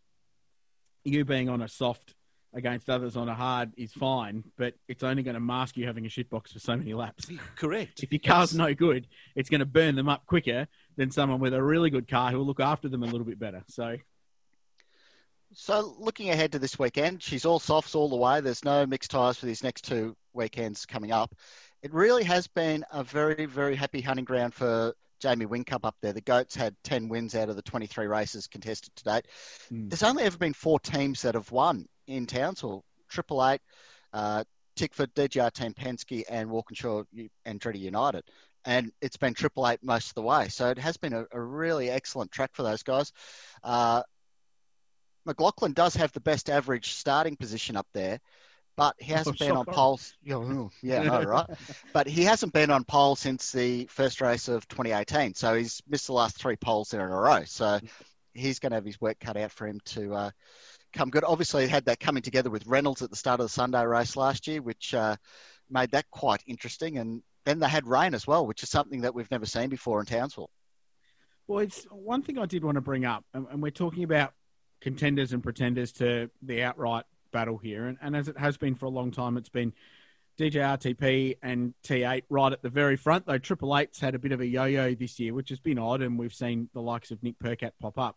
[1.04, 2.14] you being on a soft
[2.52, 6.06] against others on a hard is fine, but it's only going to mask you having
[6.06, 7.30] a shitbox for so many laps.
[7.56, 8.02] Correct.
[8.02, 8.58] If your car's yes.
[8.58, 9.06] no good,
[9.36, 10.66] it's going to burn them up quicker
[10.96, 13.38] than someone with a really good car who will look after them a little bit
[13.38, 13.62] better.
[13.68, 13.96] So
[15.52, 18.40] so looking ahead to this weekend, she's all softs all the way.
[18.40, 21.34] There's no mixed tyres for these next two weekends coming up.
[21.82, 26.12] It really has been a very, very happy hunting ground for Jamie Whincup up there.
[26.12, 29.26] The Goats had 10 wins out of the 23 races contested to date.
[29.72, 29.90] Mm.
[29.90, 32.84] There's only ever been four teams that have won in Townsville.
[33.08, 33.60] Triple Eight,
[34.12, 34.44] uh,
[34.76, 38.22] Tickford, DJR Team Penske, and Walkinshaw and Andretti United.
[38.64, 40.48] And it's been Triple Eight most of the way.
[40.48, 43.12] So it has been a, a really excellent track for those guys.
[43.64, 44.02] Uh,
[45.26, 48.20] McLaughlin does have the best average starting position up there,
[48.76, 50.00] but he hasn't oh, been on pole.
[50.82, 51.46] Yeah, no, right.
[51.92, 55.34] but he hasn't been on pole since the first race of 2018.
[55.34, 57.44] So he's missed the last three poles there in a row.
[57.44, 57.80] So
[58.34, 60.30] he's going to have his work cut out for him to uh,
[60.92, 61.24] come good.
[61.24, 64.16] Obviously, he had that coming together with Reynolds at the start of the Sunday race
[64.16, 65.16] last year, which uh,
[65.68, 66.98] made that quite interesting.
[66.98, 70.00] And then they had rain as well, which is something that we've never seen before
[70.00, 70.50] in Townsville.
[71.46, 74.32] Well, it's one thing I did want to bring up, and we're talking about
[74.80, 77.86] contenders and pretenders to the outright battle here.
[77.86, 79.72] And, and as it has been for a long time, it's been
[80.38, 84.32] DJ RTP and T8 right at the very front, though Triple Eight's had a bit
[84.32, 87.10] of a yo yo this year, which has been odd, and we've seen the likes
[87.10, 88.16] of Nick Percat pop up.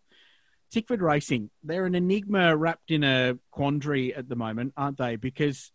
[0.72, 5.18] Tickford Racing, they're an enigma wrapped in a quandary at the moment, aren't they?
[5.18, 5.72] Because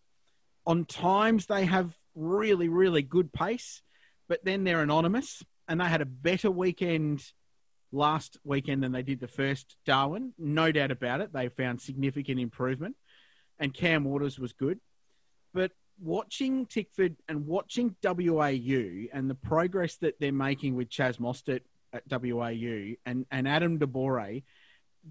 [0.65, 3.81] on times they have really, really good pace,
[4.27, 7.23] but then they're anonymous, and they had a better weekend
[7.91, 10.33] last weekend than they did the first Darwin.
[10.37, 11.33] No doubt about it.
[11.33, 12.95] They found significant improvement,
[13.59, 14.79] and Cam Waters was good.
[15.53, 21.61] But watching Tickford and watching WAU and the progress that they're making with Chaz Mostert
[21.91, 24.41] at WAU and, and Adam De Borre,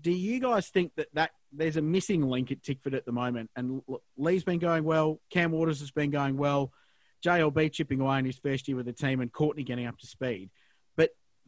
[0.00, 3.50] do you guys think that, that there's a missing link at Tickford at the moment?
[3.56, 3.82] And
[4.16, 6.72] Lee's been going well, Cam Waters has been going well,
[7.24, 10.06] JLB chipping away in his first year with the team, and Courtney getting up to
[10.06, 10.50] speed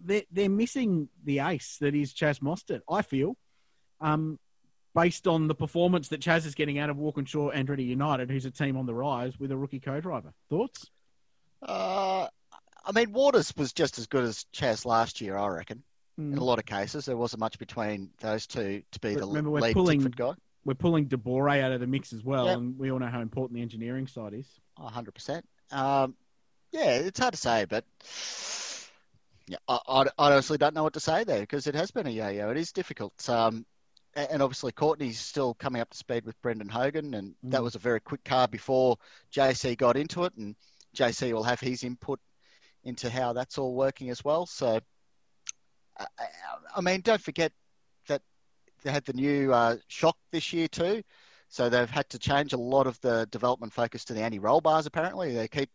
[0.04, 3.36] they're, they're missing the ace that is Chaz Mostert, I feel,
[4.00, 4.38] um,
[4.94, 8.50] based on the performance that Chaz is getting out of Walkinshaw Andretti United, who's a
[8.50, 10.32] team on the rise with a rookie co-driver.
[10.48, 10.90] Thoughts?
[11.62, 12.26] Uh,
[12.84, 15.82] I mean, Waters was just as good as Chaz last year, I reckon.
[16.18, 16.32] Mm.
[16.32, 19.26] In a lot of cases, there wasn't much between those two to be but the
[19.26, 20.32] remember, we're lead pulling, guy.
[20.64, 22.58] We're pulling De Borre out of the mix as well, yep.
[22.58, 24.46] and we all know how important the engineering side is.
[24.78, 25.42] 100%.
[25.70, 26.14] Um,
[26.72, 27.84] yeah, it's hard to say, but
[29.50, 32.10] yeah, I, I, honestly don't know what to say there because it has been a
[32.10, 32.50] yo-yo.
[32.50, 33.28] It is difficult.
[33.28, 33.66] Um,
[34.14, 37.50] and obviously Courtney's still coming up to speed with Brendan Hogan, and mm.
[37.50, 38.96] that was a very quick car before
[39.34, 40.54] JC got into it, and
[40.96, 42.20] JC will have his input
[42.84, 44.46] into how that's all working as well.
[44.46, 44.78] So,
[45.98, 46.06] I,
[46.76, 47.50] I mean, don't forget
[48.06, 48.22] that
[48.84, 51.02] they had the new uh, shock this year too.
[51.48, 54.86] So they've had to change a lot of the development focus to the anti-roll bars.
[54.86, 55.68] Apparently, they keep,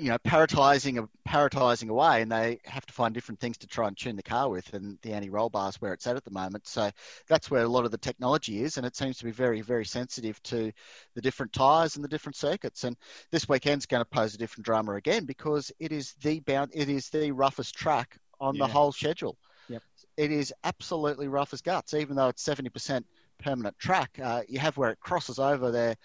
[0.00, 3.96] you know, parrotising parrotising away, and they have to find different things to try and
[3.96, 4.72] tune the car with.
[4.72, 6.66] And the anti-roll bars where it's at at the moment.
[6.66, 6.90] So
[7.28, 9.84] that's where a lot of the technology is, and it seems to be very, very
[9.84, 10.72] sensitive to
[11.14, 12.84] the different tyres and the different circuits.
[12.84, 12.96] And
[13.30, 16.88] this weekend's going to pose a different drama again because it is the bound, it
[16.88, 18.66] is the roughest track on yeah.
[18.66, 19.36] the whole schedule.
[19.68, 19.82] Yep.
[20.16, 23.06] It is absolutely rough as guts, even though it's seventy percent
[23.38, 24.18] permanent track.
[24.22, 25.96] Uh, you have where it crosses over there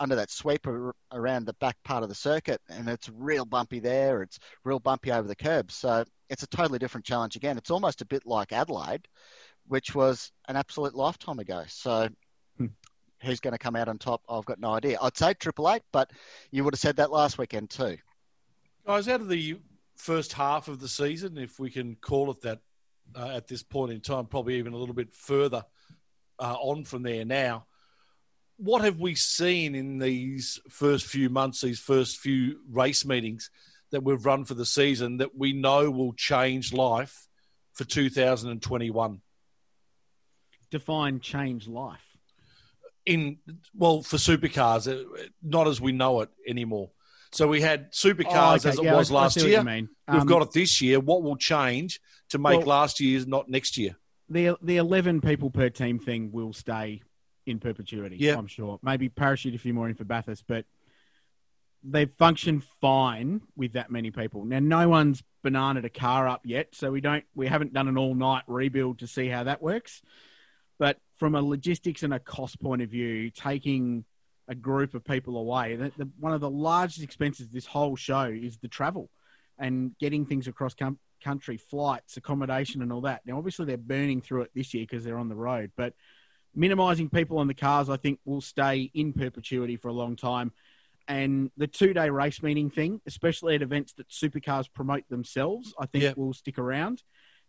[0.00, 0.66] under that sweep
[1.12, 4.22] around the back part of the circuit, and it's real bumpy there.
[4.22, 5.74] It's real bumpy over the curbs.
[5.74, 7.58] So it's a totally different challenge again.
[7.58, 9.06] It's almost a bit like Adelaide,
[9.66, 11.64] which was an absolute lifetime ago.
[11.68, 12.08] So
[12.56, 12.66] hmm.
[13.22, 14.22] who's going to come out on top?
[14.28, 14.98] I've got no idea.
[15.00, 16.10] I'd say Triple Eight, but
[16.50, 17.96] you would have said that last weekend too.
[18.86, 19.58] Guys, out of the
[19.96, 22.60] first half of the season, if we can call it that
[23.14, 25.64] uh, at this point in time, probably even a little bit further
[26.38, 27.66] uh, on from there now.
[28.56, 33.50] What have we seen in these first few months, these first few race meetings
[33.90, 37.26] that we've run for the season that we know will change life
[37.72, 39.20] for 2021?
[40.70, 42.00] Define change life.
[43.06, 43.38] In
[43.74, 46.90] well, for supercars, uh, not as we know it anymore.
[47.32, 48.68] So we had supercars oh, okay.
[48.70, 49.58] as it yeah, was I, last I year.
[49.60, 51.00] Um, We've got it this year.
[51.00, 52.00] What will change
[52.30, 53.96] to make well, last year's not next year?
[54.28, 57.02] The the eleven people per team thing will stay
[57.46, 58.16] in perpetuity.
[58.18, 58.78] Yeah, I'm sure.
[58.82, 60.64] Maybe parachute a few more in for Bathurst, but
[61.82, 64.44] they've functioned fine with that many people.
[64.44, 67.98] Now, no one's bananaed a car up yet, so we don't we haven't done an
[67.98, 70.02] all night rebuild to see how that works.
[70.78, 74.04] But from a logistics and a cost point of view, taking
[74.48, 78.24] a group of people away, the, the, one of the largest expenses this whole show
[78.24, 79.08] is the travel
[79.58, 83.22] and getting things across com- country, flights, accommodation, and all that.
[83.24, 85.94] Now, obviously, they're burning through it this year because they're on the road, but
[86.54, 90.52] minimising people on the cars, I think, will stay in perpetuity for a long time.
[91.06, 95.86] And the two day race meeting thing, especially at events that supercars promote themselves, I
[95.86, 96.16] think yep.
[96.16, 97.02] will stick around.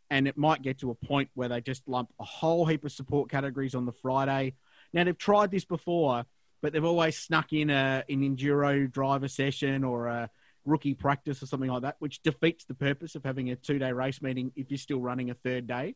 [0.10, 2.92] And it might get to a point where they just lump a whole heap of
[2.92, 4.56] support categories on the Friday.
[4.94, 6.26] Now, they've tried this before,
[6.62, 10.30] but they've always snuck in a, an enduro driver session or a
[10.66, 13.92] rookie practice or something like that, which defeats the purpose of having a two day
[13.92, 15.96] race meeting if you're still running a third day.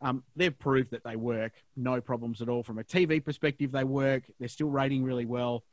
[0.00, 2.62] Um, they've proved that they work, no problems at all.
[2.62, 4.22] From a TV perspective, they work.
[4.38, 5.64] They're still rating really well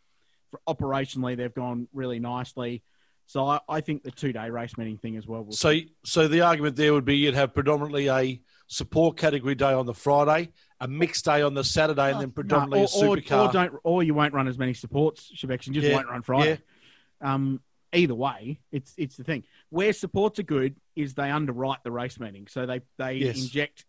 [0.67, 2.83] operationally, they've gone really nicely.
[3.27, 5.47] So I, I think the two day race meeting thing as well.
[5.51, 5.73] so,
[6.03, 9.93] so the argument there would be you'd have predominantly a support category day on the
[9.93, 13.45] Friday, a mixed day on the Saturday, and then predominantly no, or, a supercar.
[13.45, 16.07] Or, or, don't, or you won't run as many supports, Shebex, and just yeah, won't
[16.07, 16.59] run Friday.
[17.21, 17.33] Yeah.
[17.33, 17.61] Um,
[17.93, 19.43] either way, it's it's the thing.
[19.69, 23.37] Where supports are good is they underwrite the race meeting, so they they yes.
[23.37, 23.85] inject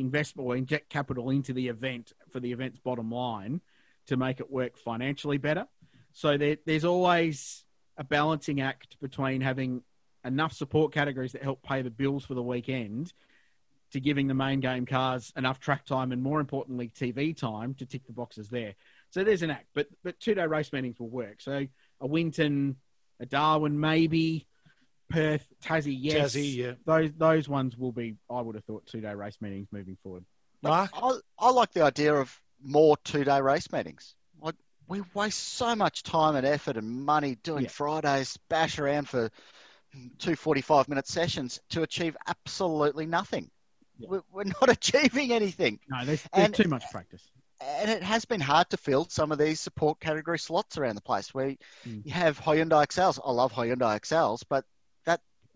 [0.00, 3.60] investment or inject capital into the event for the event's bottom line
[4.06, 5.66] to make it work financially better.
[6.12, 7.64] So there, there's always
[7.96, 9.82] a balancing act between having
[10.24, 13.12] enough support categories that help pay the bills for the weekend
[13.92, 17.86] to giving the main game cars enough track time and more importantly TV time to
[17.86, 18.74] tick the boxes there.
[19.10, 21.40] So there's an act, but but two day race meetings will work.
[21.40, 21.66] So
[22.00, 22.76] a Winton,
[23.20, 24.46] a Darwin, maybe
[25.08, 26.34] Perth, Tassie, yes.
[26.34, 26.72] Tassie, yeah.
[26.84, 28.16] Those those ones will be.
[28.30, 30.24] I would have thought two day race meetings moving forward.
[30.62, 34.14] Mark, I, I like the idea of more two day race meetings
[34.88, 37.70] we waste so much time and effort and money doing yeah.
[37.70, 39.30] Fridays, bash around for
[40.18, 43.50] two 45 minute sessions to achieve absolutely nothing.
[43.98, 44.18] Yeah.
[44.30, 45.80] We're not achieving anything.
[45.88, 47.22] No, there's, there's and, too much practice.
[47.60, 51.00] And it has been hard to fill some of these support category slots around the
[51.00, 51.56] place where
[51.88, 52.04] mm.
[52.04, 53.18] you have Hyundai Excels.
[53.24, 54.66] I love Hyundai Excels, but that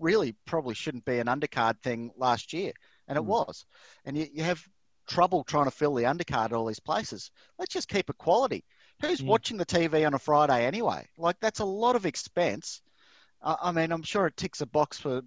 [0.01, 2.73] really probably shouldn't be an undercard thing last year.
[3.07, 3.23] And mm.
[3.23, 3.65] it was.
[4.05, 4.63] And you, you have
[5.07, 7.31] trouble trying to fill the undercard at all these places.
[7.59, 8.65] Let's just keep it quality.
[9.01, 9.27] Who's mm.
[9.27, 11.07] watching the TV on a Friday anyway?
[11.19, 12.81] Like that's a lot of expense.
[13.43, 15.23] Uh, I mean, I'm sure it ticks a box for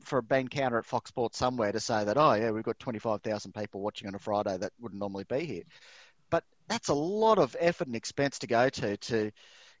[0.00, 2.78] for a Ben Counter at Fox Sports somewhere to say that oh yeah, we've got
[2.80, 5.62] 25,000 people watching on a Friday that wouldn't normally be here.
[6.30, 9.30] But that's a lot of effort and expense to go to to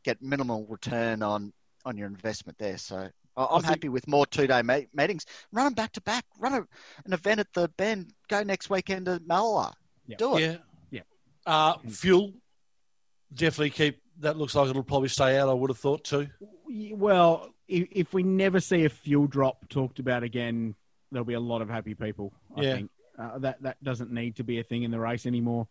[0.04, 1.52] get minimal return on
[1.84, 2.78] on your investment there.
[2.78, 5.26] So I'm happy with more two day meetings.
[5.52, 6.24] Run them back to back.
[6.38, 6.66] Run a,
[7.04, 8.12] an event at the Bend.
[8.28, 9.72] Go next weekend to Mallala.
[10.06, 10.16] Yeah.
[10.16, 10.40] Do it.
[10.42, 10.56] Yeah.
[10.90, 11.00] Yeah.
[11.46, 12.32] Uh, fuel
[13.34, 14.00] definitely keep.
[14.20, 15.48] That looks like it'll probably stay out.
[15.48, 16.28] I would have thought too.
[16.68, 20.74] Well, if, if we never see a fuel drop talked about again,
[21.10, 22.32] there'll be a lot of happy people.
[22.56, 22.74] I yeah.
[22.74, 25.66] think uh, that that doesn't need to be a thing in the race anymore.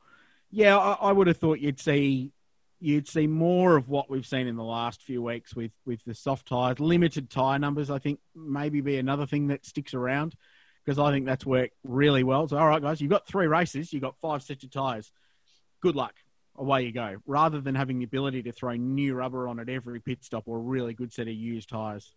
[0.49, 2.33] Yeah, I, I would have thought you'd see
[2.81, 6.15] you'd see more of what we've seen in the last few weeks with with the
[6.15, 7.89] soft tires, limited tire numbers.
[7.89, 10.35] I think maybe be another thing that sticks around
[10.83, 12.47] because I think that's worked really well.
[12.47, 15.11] So, all right, guys, you've got three races, you've got five sets of tires.
[15.81, 16.15] Good luck
[16.57, 19.99] away you go, rather than having the ability to throw new rubber on at every
[19.99, 22.13] pit stop or a really good set of used tyres.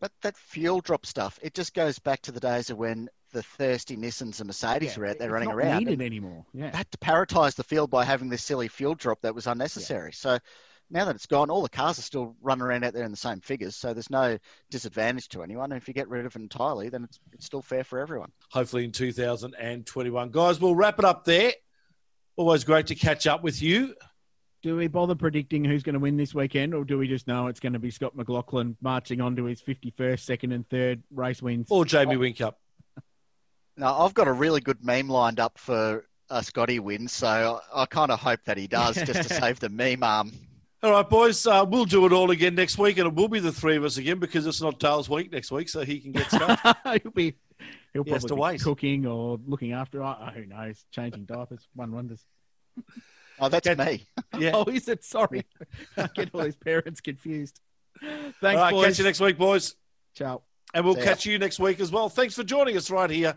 [0.00, 3.42] But that fuel drop stuff, it just goes back to the days of when the
[3.42, 5.84] thirsty Nissans and Mercedes yeah, were out there running not around.
[5.84, 6.44] needed anymore.
[6.52, 6.74] Yeah.
[6.76, 10.10] Had to paritize the field by having this silly fuel drop that was unnecessary.
[10.10, 10.16] Yeah.
[10.16, 10.38] So
[10.90, 13.16] now that it's gone, all the cars are still running around out there in the
[13.16, 13.76] same figures.
[13.76, 14.38] So there's no
[14.70, 15.72] disadvantage to anyone.
[15.72, 18.32] And if you get rid of it entirely, then it's, it's still fair for everyone.
[18.50, 20.30] Hopefully in 2021.
[20.30, 21.52] Guys, we'll wrap it up there.
[22.36, 23.94] Always great to catch up with you.
[24.62, 27.46] Do we bother predicting who's going to win this weekend, or do we just know
[27.46, 31.40] it's going to be Scott McLaughlin marching on to his 51st, second, and third race
[31.40, 31.68] wins?
[31.70, 32.18] Or Jamie oh.
[33.78, 33.80] Whincup?
[33.80, 37.82] No, I've got a really good meme lined up for uh, Scotty wins, so I,
[37.82, 40.32] I kind of hope that he does just to save the meme arm.
[40.82, 43.40] All right, boys, uh, we'll do it all again next week, and it will be
[43.40, 46.12] the three of us again because it's not Dale's week next week, so he can
[46.12, 46.58] get stuff.
[47.02, 47.34] he'll be
[47.92, 50.02] he'll he probably be cooking or looking after.
[50.02, 50.82] Oh, who knows?
[50.90, 52.24] Changing diapers, one wonders.
[53.38, 54.06] Oh, that's me.
[54.38, 54.52] Yeah.
[54.54, 55.04] oh, is it?
[55.04, 55.44] Sorry,
[55.98, 57.60] I get all his parents confused.
[58.00, 58.86] Thanks, all right, boys.
[58.86, 59.76] Catch you next week, boys.
[60.14, 60.42] Ciao.
[60.72, 61.32] And we'll See catch ya.
[61.32, 62.08] you next week as well.
[62.08, 63.36] Thanks for joining us right here